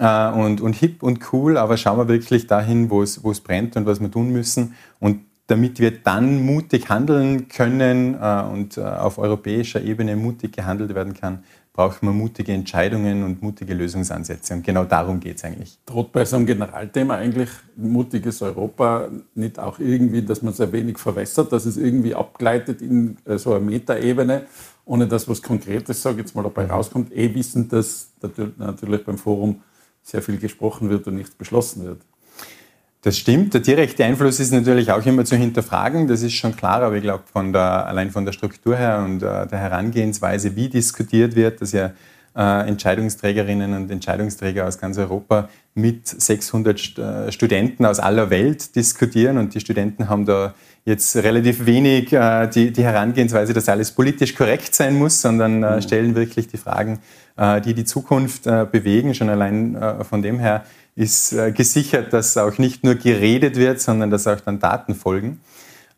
äh, 0.00 0.30
und, 0.30 0.62
und 0.62 0.74
hip 0.74 1.02
und 1.02 1.20
cool, 1.34 1.58
aber 1.58 1.76
schauen 1.76 1.98
wir 1.98 2.08
wirklich 2.08 2.46
dahin, 2.46 2.88
wo 2.88 3.02
es, 3.02 3.20
brennt 3.42 3.76
und 3.76 3.84
was 3.84 4.00
wir 4.00 4.10
tun 4.10 4.30
müssen. 4.30 4.74
Und 5.00 5.20
damit 5.48 5.80
wir 5.80 5.90
dann 5.90 6.46
mutig 6.46 6.88
handeln 6.88 7.48
können 7.48 8.14
äh, 8.14 8.42
und 8.50 8.78
äh, 8.78 8.80
auf 8.80 9.18
europäischer 9.18 9.82
Ebene 9.82 10.16
mutig 10.16 10.52
gehandelt 10.52 10.94
werden 10.94 11.12
kann, 11.12 11.44
brauchen 11.72 12.06
wir 12.06 12.12
mutige 12.12 12.52
Entscheidungen 12.52 13.22
und 13.22 13.42
mutige 13.42 13.72
Lösungsansätze. 13.72 14.54
Und 14.54 14.64
genau 14.64 14.84
darum 14.84 15.20
geht 15.20 15.38
es 15.38 15.44
eigentlich. 15.44 15.78
Droht 15.86 16.12
bei 16.12 16.24
so 16.24 16.36
einem 16.36 16.46
Generalthema 16.46 17.16
eigentlich 17.16 17.48
mutiges 17.76 18.42
Europa 18.42 19.08
nicht 19.34 19.58
auch 19.58 19.78
irgendwie, 19.78 20.22
dass 20.22 20.42
man 20.42 20.52
sehr 20.52 20.70
wenig 20.72 20.98
verwässert, 20.98 21.50
dass 21.50 21.64
es 21.64 21.78
irgendwie 21.78 22.14
abgleitet 22.14 22.82
in 22.82 23.16
äh, 23.24 23.38
so 23.38 23.54
eine 23.54 23.64
Metaebene, 23.64 24.46
ohne 24.84 25.06
dass 25.06 25.28
was 25.28 25.40
Konkretes, 25.40 26.02
sage 26.02 26.16
ich 26.16 26.26
jetzt 26.26 26.36
mal, 26.36 26.42
dabei 26.42 26.66
rauskommt, 26.66 27.10
eh 27.12 27.34
wissen, 27.34 27.68
dass 27.68 28.12
natürlich 28.58 29.04
beim 29.04 29.16
Forum 29.16 29.62
sehr 30.02 30.20
viel 30.20 30.38
gesprochen 30.38 30.90
wird 30.90 31.06
und 31.06 31.14
nichts 31.14 31.34
beschlossen 31.34 31.84
wird. 31.84 32.02
Das 33.02 33.18
stimmt. 33.18 33.52
Der 33.52 33.60
direkte 33.60 34.04
Einfluss 34.04 34.38
ist 34.38 34.52
natürlich 34.52 34.92
auch 34.92 35.04
immer 35.04 35.24
zu 35.24 35.34
hinterfragen. 35.34 36.06
Das 36.06 36.22
ist 36.22 36.34
schon 36.34 36.54
klar, 36.54 36.82
aber 36.82 36.94
ich 36.94 37.02
glaube, 37.02 37.24
von 37.32 37.52
der, 37.52 37.86
allein 37.86 38.12
von 38.12 38.24
der 38.24 38.32
Struktur 38.32 38.76
her 38.76 39.02
und 39.04 39.24
äh, 39.24 39.46
der 39.48 39.58
Herangehensweise, 39.58 40.54
wie 40.54 40.68
diskutiert 40.68 41.34
wird, 41.34 41.60
dass 41.60 41.72
ja 41.72 41.90
äh, 42.36 42.68
Entscheidungsträgerinnen 42.68 43.74
und 43.74 43.90
Entscheidungsträger 43.90 44.66
aus 44.66 44.78
ganz 44.78 44.98
Europa 44.98 45.48
mit 45.74 46.06
600 46.06 46.78
St 46.78 46.98
äh, 46.98 47.32
Studenten 47.32 47.84
aus 47.84 47.98
aller 47.98 48.30
Welt 48.30 48.76
diskutieren 48.76 49.36
und 49.36 49.52
die 49.54 49.60
Studenten 49.60 50.08
haben 50.08 50.24
da 50.24 50.54
jetzt 50.84 51.16
relativ 51.16 51.66
wenig 51.66 52.12
äh, 52.12 52.46
die, 52.46 52.72
die, 52.72 52.84
Herangehensweise, 52.84 53.52
dass 53.52 53.68
alles 53.68 53.90
politisch 53.90 54.34
korrekt 54.34 54.74
sein 54.74 54.94
muss, 54.94 55.20
sondern 55.20 55.62
äh, 55.62 55.76
mhm. 55.76 55.82
stellen 55.82 56.14
wirklich 56.14 56.48
die 56.48 56.56
Fragen, 56.56 57.00
die 57.64 57.72
die 57.72 57.86
Zukunft 57.86 58.42
bewegen. 58.42 59.14
Schon 59.14 59.30
allein 59.30 59.74
von 60.02 60.20
dem 60.20 60.38
her 60.38 60.66
ist 60.94 61.32
äh, 61.32 61.52
gesichert, 61.52 62.12
dass 62.12 62.36
auch 62.36 62.58
nicht 62.58 62.84
nur 62.84 62.94
geredet 62.96 63.56
wird, 63.56 63.80
sondern 63.80 64.10
dass 64.10 64.26
auch 64.26 64.40
dann 64.40 64.58
Daten 64.58 64.94
folgen. 64.94 65.40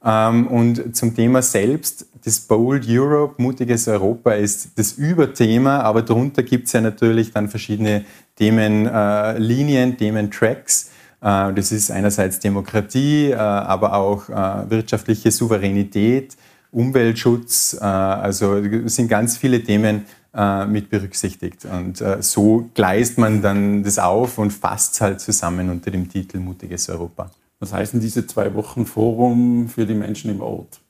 Ähm, 0.04 0.46
und 0.46 0.94
zum 0.94 1.14
Thema 1.14 1.42
selbst, 1.42 2.06
das 2.24 2.40
Bold 2.40 2.86
Europe, 2.88 3.34
mutiges 3.38 3.88
Europa 3.88 4.32
ist 4.32 4.70
das 4.76 4.92
Überthema, 4.92 5.80
aber 5.80 6.02
darunter 6.02 6.42
gibt 6.42 6.66
es 6.66 6.72
ja 6.72 6.80
natürlich 6.80 7.32
dann 7.32 7.48
verschiedene 7.48 8.04
Themenlinien, 8.36 9.92
äh, 9.92 9.96
Thementracks. 9.96 10.90
Äh, 11.22 11.52
das 11.54 11.72
ist 11.72 11.90
einerseits 11.90 12.38
Demokratie, 12.38 13.34
aber 13.34 13.94
auch 13.94 14.28
wirtschaftliche 14.68 15.30
Souveränität, 15.30 16.36
Umweltschutz. 16.70 17.76
Also 17.80 18.60
sind 18.86 19.08
ganz 19.08 19.36
viele 19.36 19.62
Themen, 19.62 20.04
äh, 20.34 20.66
mit 20.66 20.90
berücksichtigt. 20.90 21.64
Und 21.64 22.00
äh, 22.00 22.22
so 22.22 22.70
gleist 22.74 23.18
man 23.18 23.42
dann 23.42 23.82
das 23.82 23.98
auf 23.98 24.38
und 24.38 24.52
fasst 24.52 24.94
es 24.94 25.00
halt 25.00 25.20
zusammen 25.20 25.70
unter 25.70 25.90
dem 25.90 26.08
Titel 26.08 26.38
Mutiges 26.38 26.88
Europa. 26.88 27.30
Was 27.60 27.72
heißen 27.72 28.00
diese 28.00 28.26
zwei 28.26 28.52
Wochen 28.54 28.84
Forum 28.84 29.68
für 29.68 29.86
die 29.86 29.94
Menschen 29.94 30.30
im 30.30 30.40
Ort? 30.40 30.80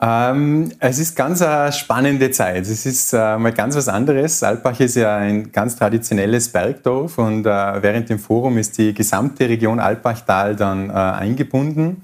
Ähm, 0.00 0.70
es 0.78 1.00
ist 1.00 1.16
ganz 1.16 1.42
eine 1.42 1.72
spannende 1.72 2.30
Zeit. 2.30 2.62
Es 2.62 2.86
ist 2.86 3.12
äh, 3.12 3.36
mal 3.36 3.52
ganz 3.52 3.74
was 3.74 3.88
anderes. 3.88 4.42
Alpbach 4.44 4.78
ist 4.78 4.94
ja 4.94 5.16
ein 5.16 5.50
ganz 5.50 5.74
traditionelles 5.74 6.50
Bergdorf 6.50 7.18
und 7.18 7.44
äh, 7.44 7.82
während 7.82 8.08
dem 8.08 8.20
Forum 8.20 8.58
ist 8.58 8.78
die 8.78 8.94
gesamte 8.94 9.48
Region 9.48 9.80
Alpbachtal 9.80 10.54
dann 10.54 10.90
äh, 10.90 10.92
eingebunden. 10.92 12.02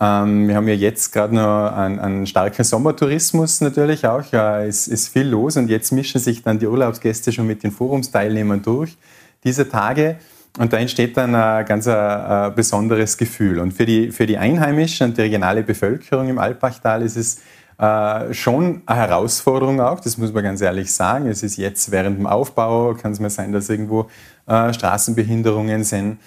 Ähm, 0.00 0.46
wir 0.48 0.54
haben 0.54 0.68
ja 0.68 0.74
jetzt 0.74 1.12
gerade 1.12 1.34
noch 1.34 1.72
einen, 1.72 1.98
einen, 1.98 2.26
starken 2.26 2.62
Sommertourismus 2.62 3.60
natürlich 3.60 4.06
auch. 4.06 4.24
Ja, 4.30 4.62
es 4.62 4.86
ist 4.86 5.08
viel 5.08 5.26
los 5.26 5.56
und 5.56 5.68
jetzt 5.68 5.90
mischen 5.92 6.20
sich 6.20 6.42
dann 6.42 6.58
die 6.58 6.66
Urlaubsgäste 6.66 7.32
schon 7.32 7.46
mit 7.46 7.62
den 7.62 7.72
Forumsteilnehmern 7.72 8.62
durch 8.62 8.96
diese 9.42 9.68
Tage. 9.68 10.16
Und 10.58 10.72
da 10.72 10.78
entsteht 10.78 11.16
dann 11.16 11.34
ein 11.34 11.64
ganz 11.66 11.86
ein, 11.86 12.54
besonderes 12.54 13.16
Gefühl. 13.16 13.58
Und 13.58 13.72
für 13.72 13.86
die, 13.86 14.10
für 14.10 14.26
die 14.26 14.38
Einheimischen 14.38 15.08
und 15.08 15.16
die 15.16 15.22
regionale 15.22 15.62
Bevölkerung 15.62 16.28
im 16.28 16.38
Alpbachtal 16.38 17.02
ist 17.02 17.16
es 17.16 17.40
äh, 17.78 18.34
schon 18.34 18.82
eine 18.86 18.98
Herausforderung 18.98 19.80
auch, 19.80 20.00
das 20.00 20.18
muss 20.18 20.32
man 20.32 20.42
ganz 20.42 20.60
ehrlich 20.60 20.92
sagen. 20.92 21.28
Es 21.28 21.44
ist 21.44 21.56
jetzt 21.56 21.92
während 21.92 22.18
dem 22.18 22.26
Aufbau, 22.26 22.94
kann 22.94 23.12
es 23.12 23.20
mal 23.20 23.30
sein, 23.30 23.52
dass 23.52 23.68
irgendwo 23.68 24.08
äh, 24.46 24.72
Straßenbehinderungen 24.72 25.84
sind. 25.84 26.18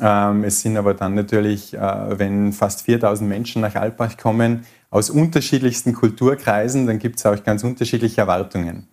Ähm, 0.00 0.44
es 0.44 0.60
sind 0.62 0.76
aber 0.76 0.94
dann 0.94 1.14
natürlich, 1.14 1.74
äh, 1.74 2.18
wenn 2.18 2.52
fast 2.52 2.82
4000 2.82 3.28
Menschen 3.28 3.62
nach 3.62 3.74
Alpbach 3.74 4.16
kommen, 4.16 4.64
aus 4.90 5.10
unterschiedlichsten 5.10 5.94
Kulturkreisen, 5.94 6.86
dann 6.86 6.98
gibt 6.98 7.18
es 7.18 7.26
auch 7.26 7.42
ganz 7.44 7.62
unterschiedliche 7.64 8.22
Erwartungen. 8.22 8.88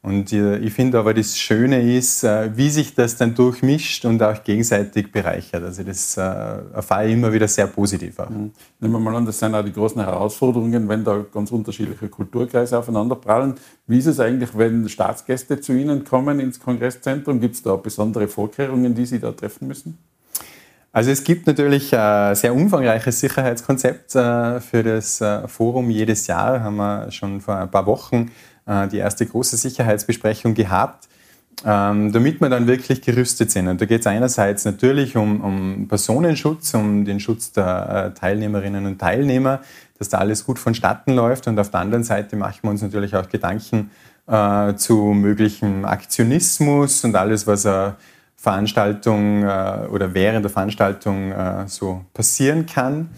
Und 0.00 0.32
äh, 0.34 0.58
ich 0.58 0.72
finde 0.74 0.98
aber, 0.98 1.14
das 1.14 1.38
Schöne 1.38 1.96
ist, 1.96 2.24
äh, 2.24 2.50
wie 2.56 2.68
sich 2.68 2.94
das 2.94 3.16
dann 3.16 3.34
durchmischt 3.34 4.04
und 4.04 4.22
auch 4.22 4.44
gegenseitig 4.44 5.10
bereichert. 5.10 5.64
Also 5.64 5.82
das 5.82 6.16
erfahre 6.18 7.06
ich 7.06 7.14
immer 7.14 7.32
wieder 7.32 7.48
sehr 7.48 7.66
positiv. 7.66 8.18
Auch. 8.18 8.28
Mhm. 8.28 8.52
Nehmen 8.80 8.92
wir 8.92 9.00
mal 9.00 9.16
an, 9.16 9.24
das 9.24 9.38
sind 9.38 9.54
auch 9.54 9.64
die 9.64 9.72
großen 9.72 10.00
Herausforderungen, 10.02 10.88
wenn 10.88 11.04
da 11.04 11.24
ganz 11.32 11.50
unterschiedliche 11.52 12.08
Kulturkreise 12.08 12.78
aufeinanderprallen. 12.78 13.54
Wie 13.86 13.98
ist 13.98 14.06
es 14.06 14.20
eigentlich, 14.20 14.50
wenn 14.56 14.88
Staatsgäste 14.88 15.58
zu 15.60 15.72
Ihnen 15.72 16.04
kommen 16.04 16.38
ins 16.38 16.60
Kongresszentrum? 16.60 17.40
Gibt 17.40 17.54
es 17.54 17.62
da 17.62 17.76
besondere 17.76 18.28
Vorkehrungen, 18.28 18.94
die 18.94 19.06
Sie 19.06 19.18
da 19.18 19.32
treffen 19.32 19.68
müssen? 19.68 19.98
Also 20.94 21.10
es 21.10 21.24
gibt 21.24 21.48
natürlich 21.48 21.92
ein 21.92 22.36
sehr 22.36 22.54
umfangreiches 22.54 23.18
Sicherheitskonzept 23.18 24.14
äh, 24.14 24.60
für 24.60 24.84
das 24.84 25.20
äh, 25.20 25.48
Forum 25.48 25.90
jedes 25.90 26.28
Jahr. 26.28 26.62
Haben 26.62 26.76
wir 26.76 27.10
schon 27.10 27.40
vor 27.40 27.56
ein 27.56 27.68
paar 27.68 27.84
Wochen 27.86 28.30
äh, 28.64 28.86
die 28.86 28.98
erste 28.98 29.26
große 29.26 29.56
Sicherheitsbesprechung 29.56 30.54
gehabt, 30.54 31.08
ähm, 31.66 32.12
damit 32.12 32.40
wir 32.40 32.48
dann 32.48 32.68
wirklich 32.68 33.02
gerüstet 33.02 33.50
sind. 33.50 33.66
Und 33.66 33.80
da 33.80 33.86
geht 33.86 34.02
es 34.02 34.06
einerseits 34.06 34.64
natürlich 34.66 35.16
um, 35.16 35.40
um, 35.40 35.88
Personenschutz, 35.88 36.74
um 36.74 37.04
den 37.04 37.18
Schutz 37.18 37.50
der 37.50 38.14
Teilnehmerinnen 38.14 38.86
und 38.86 39.00
Teilnehmer, 39.00 39.62
dass 39.98 40.10
da 40.10 40.18
alles 40.18 40.44
gut 40.44 40.60
vonstatten 40.60 41.14
läuft. 41.14 41.48
Und 41.48 41.58
auf 41.58 41.72
der 41.72 41.80
anderen 41.80 42.04
Seite 42.04 42.36
machen 42.36 42.60
wir 42.62 42.70
uns 42.70 42.82
natürlich 42.82 43.16
auch 43.16 43.28
Gedanken 43.28 43.90
äh, 44.28 44.74
zu 44.76 44.96
möglichem 45.06 45.86
Aktionismus 45.86 47.02
und 47.02 47.16
alles, 47.16 47.48
was 47.48 47.66
er 47.66 47.96
Veranstaltung 48.44 49.42
äh, 49.42 49.88
oder 49.90 50.14
während 50.14 50.44
der 50.44 50.50
Veranstaltung 50.50 51.32
äh, 51.32 51.64
so 51.66 52.04
passieren 52.12 52.66
kann. 52.66 53.08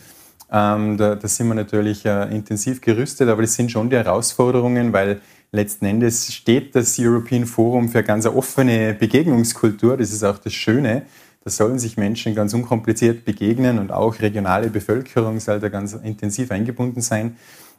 Ähm, 0.50 0.97
da, 0.97 1.16
da, 1.16 1.28
sind 1.28 1.49
wir 1.49 1.54
natürlich 1.54 2.06
äh, 2.06 2.35
intensiv 2.35 2.80
gerüstet, 2.80 3.28
aber 3.28 3.42
das 3.42 3.54
sind 3.54 3.73
schon 3.73 3.90
die 3.90 3.97
Herausforderungen, 3.97 4.92
weil 4.92 5.21
letzten 5.50 5.87
Endes 5.87 6.33
steht 6.33 6.76
das 6.76 6.97
European 6.99 7.45
Forum 7.45 7.88
für 7.88 7.99
eine 7.99 8.06
ganz 8.06 8.26
offene 8.26 8.95
Begegnungskultur. 8.95 9.97
Das 9.97 10.12
ist 10.12 10.23
auch 10.23 10.38
das 10.38 10.52
Schöne. 10.52 11.02
Da 11.42 11.50
sollen 11.50 11.80
sich 11.80 11.97
Menschen 11.97 12.35
ganz 12.37 12.54
unkompliziert 12.54 13.25
begegnen 13.25 13.78
und 13.80 13.90
auch 13.90 14.21
regionale 14.21 14.71
Bevölkerung 14.71 15.40
soll 15.40 15.59
da 15.59 15.68
ganz 15.68 15.92
intensiv 15.95 16.52
eingebunden 16.52 17.00
sein. 17.00 17.37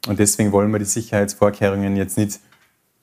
Und 0.07 0.19
deswegen 0.19 0.51
wollen 0.51 0.71
wir 0.71 0.79
die 0.79 0.85
Sicherheitsvorkehrungen 0.85 1.95
jetzt 1.95 2.17
nicht 2.17 2.39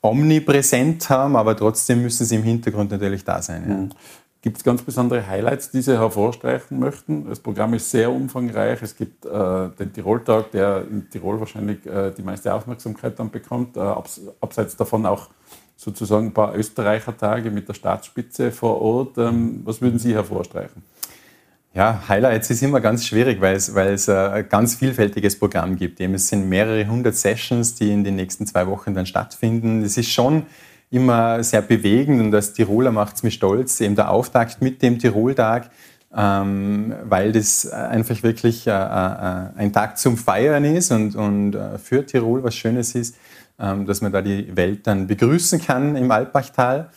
omnipräsent 0.03 1.09
haben, 1.09 1.35
aber 1.35 1.57
trotzdem 1.57 2.03
müssen 2.03 2.27
sie 2.27 2.37
im 2.37 2.43
Hintergrund 2.43 2.91
natürlich 2.91 3.25
da 3.25 3.41
sein. 3.41 3.91
Ja. 3.91 3.97
Gibt 4.45 4.59
es 4.59 4.63
ganz 4.63 4.83
besondere 4.83 5.27
Highlights, 5.27 5.71
die 5.71 5.81
Sie 5.81 5.99
hervorstreichen 5.99 6.79
möchten? 6.79 7.27
Das 7.31 7.41
Programm 7.41 7.73
ist 7.73 7.91
sehr 7.91 8.13
umfangreich. 8.13 8.83
Es 8.83 8.95
gibt 8.95 9.25
äh, 9.25 9.31
den 9.31 9.91
Tirol-Tag, 9.91 10.51
der 10.51 10.85
in 10.87 11.09
Tirol 11.09 11.41
wahrscheinlich 11.41 11.87
äh, 11.87 12.11
die 12.11 12.21
meiste 12.21 12.53
Aufmerksamkeit 12.53 13.19
dann 13.19 13.31
bekommt. 13.31 13.79
Äh, 13.79 13.81
abs 13.81 14.21
abseits 14.43 14.77
davon 14.77 15.07
auch 15.07 15.31
sozusagen 15.79 16.27
ein 16.27 16.35
paar 16.35 16.55
Österreicher-Tage 16.55 17.51
mit 17.51 17.69
der 17.69 17.73
Staatsspitze 17.73 18.53
vor 18.53 18.83
Ort. 18.83 19.17
Ähm, 19.17 19.63
was 19.65 19.81
würden 19.81 19.99
Sie 19.99 20.13
hervorstreichen? 20.13 20.83
Ja, 21.73 22.03
Highlights 22.07 22.51
ist 22.51 22.63
immer 22.63 22.83
ganz 22.83 23.07
schwierig, 23.07 23.41
weil 23.41 23.57
es, 23.57 23.75
weil 23.75 23.95
es 23.95 24.11
ein 24.11 24.47
ganz 24.51 24.75
vielfältiges 24.75 25.39
Programm 25.39 25.75
gibt. 25.77 26.01
es 26.01 26.29
sind 26.29 26.51
mehrere 26.51 26.87
hundert 26.87 27.17
Sessions, 27.17 27.77
die 27.77 27.91
in 27.91 28.05
den 28.05 28.17
nächsten 28.17 28.47
zwei 28.47 28.67
Wochen 28.67 28.93
dann 28.95 29.07
stattfinden. 29.07 29.83
Es 29.83 29.97
ist 29.97 30.11
schon 30.11 30.45
immer 30.91 31.43
sehr 31.43 31.63
bewegend 31.63 32.21
und 32.21 32.35
als 32.35 32.53
Tiroler 32.53 32.93
macht 32.93 33.17
es 33.17 33.23
mich 33.23 33.35
stolz, 33.35 33.81
eben 33.81 33.97
der 33.97 34.11
Auftakt 34.11 34.63
mit 34.63 34.83
dem 34.83 34.99
Tiroltag, 34.99 35.71
ähm, 36.17 36.95
weil 37.05 37.33
das 37.33 37.69
einfach 37.69 38.23
wirklich 38.23 38.67
äh, 38.67 38.71
äh, 38.71 39.49
ein 39.57 39.73
Tag 39.73 39.99
zum 39.99 40.17
Feiern 40.17 40.65
ist 40.65 40.93
und, 40.93 41.17
und 41.17 41.55
äh, 41.55 41.79
für 41.79 42.07
Tirol 42.07 42.45
was 42.45 42.55
Schönes 42.55 42.95
ist, 42.95 43.17
ähm, 43.59 43.87
dass 43.87 44.01
man 44.01 44.13
da 44.13 44.23
die 44.23 44.57
Welt 44.57 44.87
dann 44.87 45.07
begrüßen 45.07 45.61
kann 45.61 45.97
im 45.97 46.11
Alpbachtal. 46.11 46.91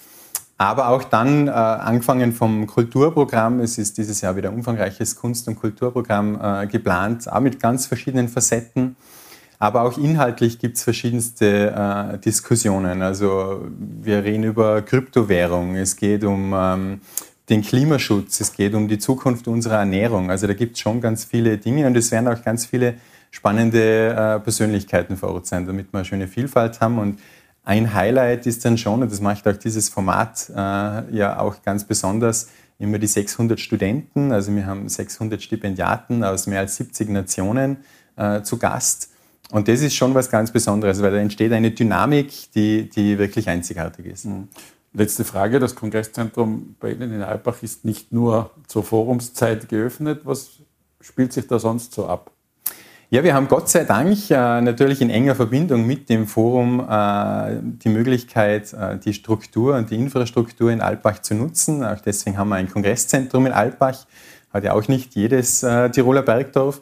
Aber 0.60 0.90
auch 0.90 1.04
dann, 1.04 1.48
äh, 1.48 1.52
angefangen 1.52 2.34
vom 2.34 2.66
Kulturprogramm, 2.66 3.60
es 3.60 3.78
ist 3.78 3.98
dieses 3.98 4.22
Jahr 4.22 4.36
wieder 4.36 4.52
umfangreiches 4.52 5.16
Kunst- 5.16 5.48
und 5.48 5.56
Kulturprogramm 5.56 6.40
äh, 6.42 6.68
geplant, 6.68 7.32
auch 7.32 7.40
mit 7.40 7.60
ganz 7.60 7.86
verschiedenen 7.86 8.28
Facetten. 8.28 8.96
Aber 9.60 9.84
auch 9.84 9.98
inhaltlich 9.98 10.60
gibt 10.60 10.78
es 10.78 10.84
verschiedenste 10.84 11.72
äh, 11.72 12.18
Diskussionen. 12.20 13.02
Also 13.02 13.66
wir 13.80 14.24
reden 14.24 14.44
über 14.44 14.82
Kryptowährung, 14.84 15.76
es 15.76 15.96
geht 15.96 16.24
um 16.24 16.54
ähm, 16.56 17.02
den 17.50 17.64
Klimaschutz, 17.64 18.40
es 18.40 18.54
geht 18.54 18.76
um 18.76 18.88
die 18.88 19.00
Zukunft 19.00 19.48
unserer 19.48 19.78
Ernährung. 19.80 20.30
Also 20.30 20.46
da 20.46 20.54
gibt 20.54 20.76
es 20.76 20.82
schon 20.82 21.02
ganz 21.02 21.26
viele 21.26 21.58
Dinge 21.58 21.88
und 21.88 21.98
es 21.98 22.12
werden 22.12 22.28
auch 22.28 22.44
ganz 22.44 22.66
viele 22.68 22.96
spannende 23.32 24.10
äh, 24.10 24.40
Persönlichkeiten 24.40 25.18
vor 25.18 25.30
Ort 25.34 25.48
sein, 25.48 25.66
damit 25.66 25.92
wir 25.92 26.00
eine 26.00 26.06
schöne 26.06 26.28
Vielfalt 26.28 26.80
haben. 26.80 27.00
Und 27.00 27.20
ein 27.64 27.94
Highlight 27.94 28.46
ist 28.46 28.64
dann 28.64 28.78
schon, 28.78 29.02
und 29.02 29.12
das 29.12 29.22
macht 29.22 29.48
auch 29.48 29.58
dieses 29.58 29.90
Format 29.90 30.50
äh, 30.50 30.54
ja 31.16 31.40
auch 31.40 31.62
ganz 31.64 31.84
besonders, 31.84 32.50
immer 32.80 33.00
die 33.00 33.08
600 33.08 33.60
Studenten. 33.60 34.32
Also 34.32 34.56
wir 34.56 34.66
haben 34.66 34.88
600 34.88 35.42
Stipendiaten 35.42 36.24
aus 36.24 36.46
mehr 36.46 36.60
als 36.60 36.76
70 36.76 37.10
Nationen 37.10 37.78
äh, 38.18 38.44
zu 38.44 38.58
Gast. 38.58 39.10
Und 39.52 39.68
das 39.68 39.82
ist 39.82 39.96
schon 39.96 40.14
was 40.14 40.30
ganz 40.30 40.52
Besonderes, 40.52 41.02
weil 41.02 41.12
da 41.12 41.18
entsteht 41.18 41.54
eine 41.54 41.72
Dynamik, 41.72 42.52
die, 42.54 42.90
die 42.90 43.18
wirklich 43.18 43.48
einzigartig 43.48 44.06
ist. 44.08 44.26
Mhm. 44.26 44.50
Letzte 44.94 45.24
Frage. 45.24 45.60
Das 45.60 45.76
Kongresszentrum 45.76 46.76
bei 46.80 46.92
Ihnen 46.92 47.14
in 47.14 47.22
Alpbach 47.22 47.62
ist 47.62 47.86
nicht 47.86 48.12
nur 48.12 48.52
zur 48.68 48.84
Forumszeit 48.84 49.70
geöffnet. 49.70 50.22
Was 50.24 50.50
spielt 51.02 51.34
sich 51.34 51.48
da 51.48 51.60
sonst 51.60 51.94
so 51.94 52.08
ab? 52.08 52.32
Ja, 53.10 53.24
wir 53.24 53.34
haben 53.34 53.48
Gott 53.48 53.70
sei 53.70 53.86
Dank 53.86 54.18
äh, 54.32 54.60
natürlich 54.60 55.00
in 55.02 55.10
enger 55.10 55.34
Verbindung 55.36 55.88
mit 55.88 56.10
dem 56.10 56.28
Forum 56.28 56.86
äh, 56.90 57.58
die 57.62 57.88
Möglichkeit, 57.88 58.74
äh, 58.74 58.98
die 58.98 59.14
Struktur 59.14 59.76
und 59.76 59.92
die 59.92 59.96
Infrastruktur 59.96 60.72
in 60.72 60.82
Alpbach 60.82 61.22
zu 61.22 61.34
nutzen. 61.34 61.86
Auch 61.86 62.02
deswegen 62.02 62.38
haben 62.38 62.50
wir 62.50 62.56
ein 62.56 62.70
Kongresszentrum 62.70 63.46
in 63.46 63.54
Alpbach. 63.54 64.06
Hat 64.52 64.66
ja 64.66 64.74
auch 64.74 64.90
nicht 64.90 65.16
jedes 65.16 65.64
äh, 65.64 65.90
Tiroler 65.90 66.22
Bergdorf. 66.22 66.82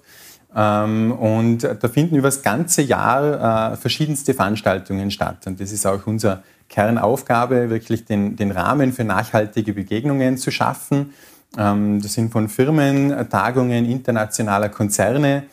Ähm, 0.55 1.11
und 1.11 1.63
da 1.63 1.87
finden 1.89 2.15
über 2.15 2.29
das 2.29 2.41
ganze 2.41 2.81
Jahr 2.81 3.73
äh, 3.73 3.77
verschiedenste 3.77 4.33
Veranstaltungen 4.33 5.11
statt. 5.11 5.45
Und 5.47 5.59
das 5.59 5.71
ist 5.71 5.85
auch 5.85 6.07
unsere 6.07 6.43
Kernaufgabe, 6.69 7.69
wirklich 7.69 8.05
den, 8.05 8.35
den 8.35 8.51
Rahmen 8.51 8.93
für 8.93 9.03
nachhaltige 9.03 9.73
Begegnungen 9.73 10.37
zu 10.37 10.51
schaffen. 10.51 11.13
Ähm, 11.57 12.01
das 12.01 12.13
sind 12.13 12.31
von 12.31 12.47
Firmen, 12.47 13.29
Tagungen 13.29 13.85
internationaler 13.85 14.69
Konzerne 14.69 15.43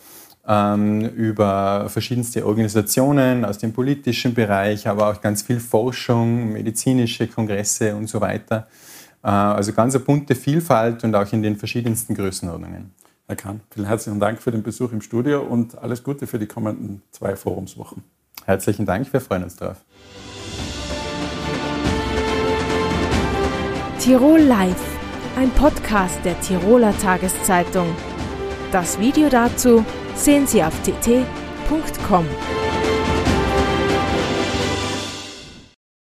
ähm, 0.46 1.00
über 1.00 1.88
verschiedenste 1.88 2.46
Organisationen 2.46 3.44
aus 3.44 3.58
dem 3.58 3.72
politischen 3.72 4.34
Bereich, 4.34 4.86
aber 4.86 5.10
auch 5.10 5.20
ganz 5.20 5.42
viel 5.42 5.60
Forschung, 5.60 6.52
medizinische 6.52 7.26
Kongresse 7.26 7.94
und 7.94 8.08
so 8.08 8.20
weiter. 8.20 8.68
Äh, 9.22 9.28
also 9.28 9.72
ganz 9.72 9.94
eine 9.94 10.04
bunte 10.04 10.36
Vielfalt 10.36 11.02
und 11.04 11.14
auch 11.14 11.32
in 11.32 11.42
den 11.42 11.56
verschiedensten 11.56 12.14
Größenordnungen. 12.14 13.01
Herr 13.32 13.36
Kahn, 13.36 13.62
vielen 13.70 13.86
herzlichen 13.86 14.20
Dank 14.20 14.42
für 14.42 14.50
den 14.50 14.62
Besuch 14.62 14.92
im 14.92 15.00
Studio 15.00 15.40
und 15.40 15.78
alles 15.78 16.04
Gute 16.04 16.26
für 16.26 16.38
die 16.38 16.46
kommenden 16.46 17.00
zwei 17.12 17.34
Forumswochen. 17.34 18.04
Herzlichen 18.44 18.84
Dank, 18.84 19.10
wir 19.10 19.22
freuen 19.22 19.44
uns 19.44 19.56
drauf. 19.56 19.78
Tirol 24.00 24.40
Live, 24.40 24.84
ein 25.36 25.48
Podcast 25.52 26.22
der 26.26 26.38
Tiroler 26.42 26.94
Tageszeitung. 26.98 27.96
Das 28.70 29.00
Video 29.00 29.30
dazu 29.30 29.82
sehen 30.14 30.46
Sie 30.46 30.62
auf 30.62 30.74
tt.com. 30.82 32.26